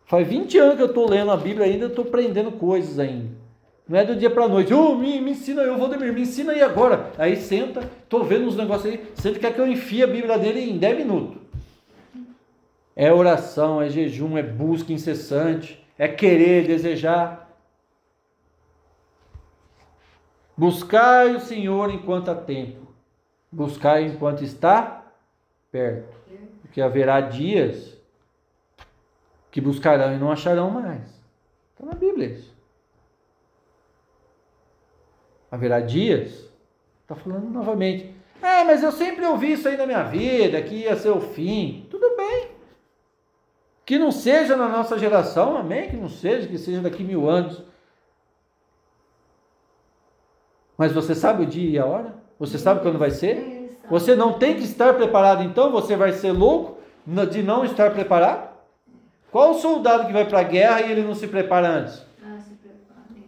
[0.06, 3.39] Faz 20 anos que eu estou lendo a Bíblia ainda, estou aprendendo coisas ainda.
[3.90, 4.72] Não é do dia para noite.
[4.72, 7.10] Oh, me, me ensina aí, Valdemir, me ensina aí agora.
[7.18, 9.04] Aí senta, estou vendo uns negócios aí.
[9.16, 11.42] Você quer que eu enfie a Bíblia dele em 10 minutos.
[12.94, 17.50] É oração, é jejum, é busca incessante, é querer, desejar.
[20.56, 22.86] Buscai o Senhor enquanto há tempo.
[23.50, 25.04] Buscai enquanto está
[25.72, 26.16] perto.
[26.62, 27.98] Porque haverá dias
[29.50, 31.08] que buscarão e não acharão mais.
[31.72, 32.49] Está na Bíblia isso.
[35.50, 36.48] Haverá dias,
[37.02, 38.14] está falando novamente.
[38.42, 41.86] É, mas eu sempre ouvi isso aí na minha vida, que ia ser o fim.
[41.90, 42.48] Tudo bem.
[43.84, 45.88] Que não seja na nossa geração, amém?
[45.88, 47.62] Que não seja, que seja daqui mil anos.
[50.78, 52.14] Mas você sabe o dia e a hora?
[52.38, 53.78] Você sabe quando vai ser?
[53.90, 56.78] Você não tem que estar preparado, então você vai ser louco
[57.30, 58.48] de não estar preparado?
[59.30, 62.06] Qual o soldado que vai para a guerra e ele não se prepara antes?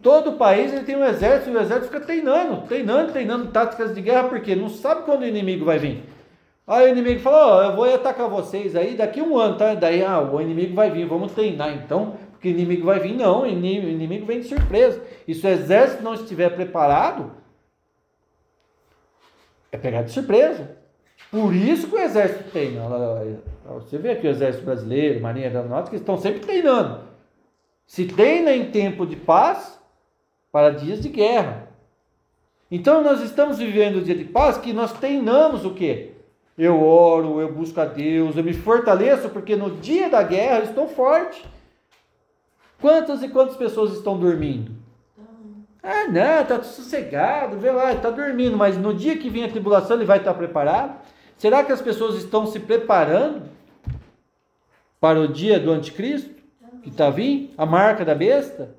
[0.02, 4.00] Todo país ele tem um exército e o exército fica treinando, treinando, treinando táticas de
[4.00, 6.02] guerra, porque não sabe quando o inimigo vai vir.
[6.66, 9.74] Aí o inimigo fala, ó, eu vou atacar vocês aí daqui um ano, tá?
[9.74, 13.14] Daí, ah, o inimigo vai vir, vamos treinar então, porque o inimigo vai vir.
[13.14, 15.00] Não, o inimigo, vem de surpresa.
[15.26, 17.32] E se o exército não estiver preparado,
[19.70, 20.76] é pegar de surpresa.
[21.30, 22.82] Por isso que o exército treina.
[23.66, 27.00] Você vê aqui o exército brasileiro, marinha aeronáutica, estão sempre treinando.
[27.86, 29.81] Se treina em tempo de paz
[30.52, 31.68] para dias de guerra.
[32.70, 36.12] Então nós estamos vivendo o dia de paz que nós treinamos o quê?
[36.56, 40.64] Eu oro, eu busco a Deus, eu me fortaleço porque no dia da guerra eu
[40.64, 41.42] estou forte.
[42.80, 44.72] Quantas e quantas pessoas estão dormindo?
[45.82, 49.96] Ah, não, tá sossegado, vê lá, tá dormindo, mas no dia que vem a tribulação
[49.96, 51.00] ele vai estar preparado?
[51.36, 53.42] Será que as pessoas estão se preparando
[55.00, 56.30] para o dia do anticristo
[56.82, 57.50] que está vindo?
[57.58, 58.76] A marca da besta?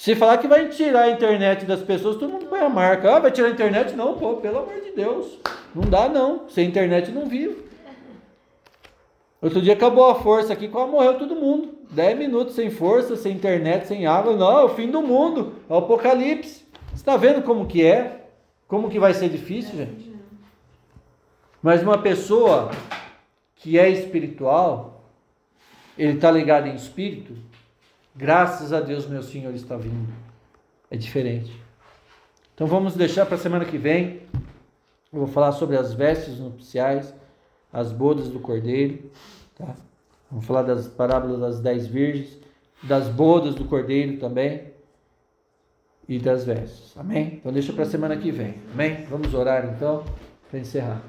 [0.00, 3.16] Se falar que vai tirar a internet das pessoas, todo mundo põe a marca.
[3.16, 3.94] Ah, vai tirar a internet?
[3.94, 5.38] Não, pô, pelo amor de Deus.
[5.74, 6.48] Não dá não.
[6.48, 7.62] Sem internet não vivo.
[9.42, 11.74] Outro dia acabou a força aqui, quase morreu todo mundo.
[11.90, 14.34] 10 minutos sem força, sem internet, sem água.
[14.34, 15.56] Não, é o fim do mundo.
[15.68, 16.64] É o apocalipse.
[16.88, 18.24] Você está vendo como que é?
[18.66, 20.10] Como que vai ser difícil, gente?
[21.62, 22.70] Mas uma pessoa
[23.54, 25.04] que é espiritual,
[25.98, 27.49] ele está ligado em espírito,
[28.20, 30.12] graças a Deus meu Senhor está vindo.
[30.90, 31.50] É diferente.
[32.54, 34.20] Então vamos deixar para a semana que vem.
[35.10, 37.14] Eu vou falar sobre as vestes nupciais,
[37.72, 39.10] as bodas do cordeiro.
[39.56, 39.74] Tá?
[40.30, 42.38] Vamos falar das parábolas das dez virgens,
[42.82, 44.70] das bodas do cordeiro também
[46.06, 46.94] e das vestes.
[46.98, 47.36] Amém?
[47.40, 48.56] Então deixa para a semana que vem.
[48.74, 49.06] Amém?
[49.08, 50.04] Vamos orar então
[50.50, 51.02] para encerrar.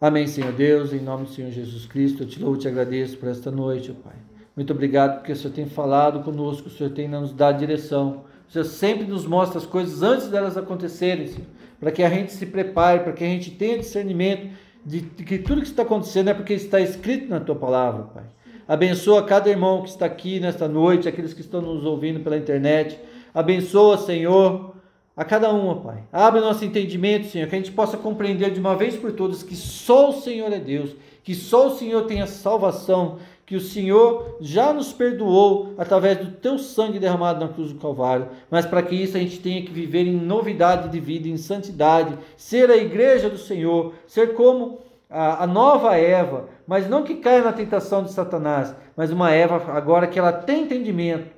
[0.00, 3.16] Amém, Senhor Deus, em nome do Senhor Jesus Cristo, eu te louvo e te agradeço
[3.16, 4.27] por esta noite, Pai.
[4.58, 8.24] Muito obrigado porque o Senhor tem falado conosco, o Senhor tem nos dado direção.
[8.48, 11.46] O Senhor sempre nos mostra as coisas antes delas acontecerem, Senhor,
[11.78, 14.48] para que a gente se prepare, para que a gente tenha discernimento
[14.84, 18.24] de que tudo que está acontecendo é porque está escrito na tua palavra, Pai.
[18.66, 22.98] Abençoa cada irmão que está aqui nesta noite, aqueles que estão nos ouvindo pela internet.
[23.32, 24.74] Abençoa, Senhor,
[25.16, 26.02] a cada um, Pai.
[26.12, 29.54] Abre nosso entendimento, Senhor, que a gente possa compreender de uma vez por todas que
[29.54, 33.18] só o Senhor é Deus, que só o Senhor tem a salvação,
[33.48, 38.28] que o Senhor já nos perdoou através do teu sangue derramado na cruz do Calvário,
[38.50, 42.18] mas para que isso a gente tenha que viver em novidade de vida, em santidade,
[42.36, 47.42] ser a igreja do Senhor, ser como a, a nova Eva, mas não que caia
[47.42, 51.30] na tentação de Satanás, mas uma Eva agora que ela tem entendimento.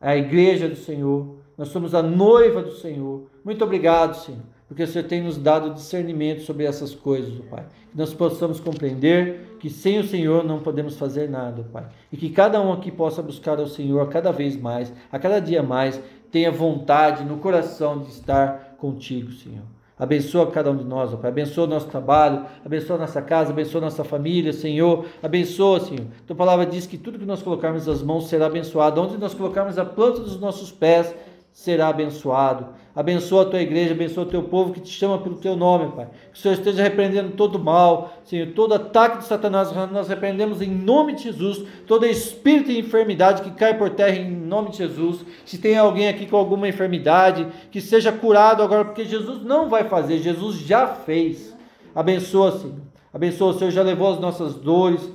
[0.00, 3.24] A igreja do Senhor, nós somos a noiva do Senhor.
[3.44, 4.42] Muito obrigado, Senhor,
[4.72, 7.66] porque o Senhor tem nos dado discernimento sobre essas coisas, Pai.
[7.90, 11.84] Que nós possamos compreender que sem o Senhor não podemos fazer nada, Pai.
[12.10, 15.62] E que cada um aqui possa buscar ao Senhor cada vez mais, a cada dia
[15.62, 16.00] mais,
[16.30, 19.64] tenha vontade no coração de estar contigo, Senhor.
[19.98, 21.30] Abençoa cada um de nós, ó Pai.
[21.30, 25.04] Abençoa o nosso trabalho, abençoa a nossa casa, abençoa a nossa família, Senhor.
[25.22, 26.06] Abençoa, Senhor.
[26.26, 29.02] Tua palavra diz que tudo que nós colocarmos as mãos será abençoado.
[29.02, 31.14] Onde nós colocarmos a planta dos nossos pés
[31.52, 32.68] será abençoado.
[32.94, 36.08] Abençoa a tua igreja, abençoa o teu povo que te chama pelo teu nome, Pai.
[36.32, 40.70] Que o Senhor esteja repreendendo todo mal, Senhor, todo ataque de Satanás, nós repreendemos em
[40.70, 45.24] nome de Jesus, todo espírito de enfermidade que cai por terra em nome de Jesus.
[45.44, 49.84] Se tem alguém aqui com alguma enfermidade, que seja curado agora, porque Jesus não vai
[49.84, 51.54] fazer, Jesus já fez.
[51.94, 52.76] Abençoa, Senhor.
[53.12, 55.10] Abençoa, o Senhor já levou as nossas dores,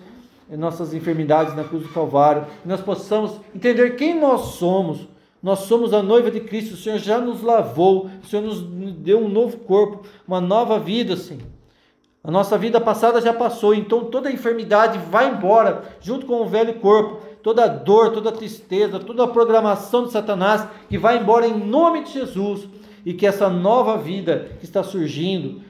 [0.49, 5.07] nossas enfermidades na cruz do Calvário, que nós possamos entender quem nós somos
[5.47, 9.17] nós somos a noiva de Cristo, o Senhor já nos lavou, o Senhor nos deu
[9.19, 11.47] um novo corpo, uma nova vida, Senhor.
[12.21, 16.45] A nossa vida passada já passou, então toda a enfermidade vai embora, junto com o
[16.45, 21.57] velho corpo, toda dor, toda tristeza, toda a programação de Satanás, que vai embora em
[21.57, 22.67] nome de Jesus,
[23.05, 25.61] e que essa nova vida que está surgindo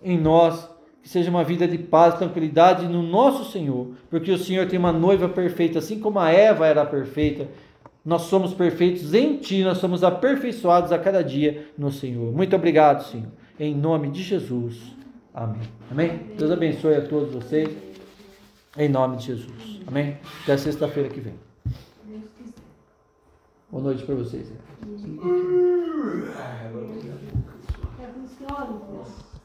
[0.00, 0.70] em nós,
[1.02, 4.92] que seja uma vida de paz, tranquilidade no nosso Senhor, porque o Senhor tem uma
[4.92, 7.48] noiva perfeita, assim como a Eva era perfeita,
[8.04, 12.32] nós somos perfeitos em Ti, nós somos aperfeiçoados a cada dia no Senhor.
[12.32, 13.30] Muito obrigado, Senhor.
[13.58, 14.96] Em nome de Jesus.
[15.34, 15.62] Amém.
[15.90, 16.20] Amém?
[16.36, 17.68] Deus abençoe a todos vocês.
[18.76, 19.80] Em nome de Jesus.
[19.86, 20.16] Amém?
[20.42, 21.34] Até sexta-feira que vem.
[23.70, 24.50] Boa noite para vocês.
[24.50, 24.54] É.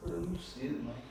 [0.06, 1.03] Eu não sei, mas.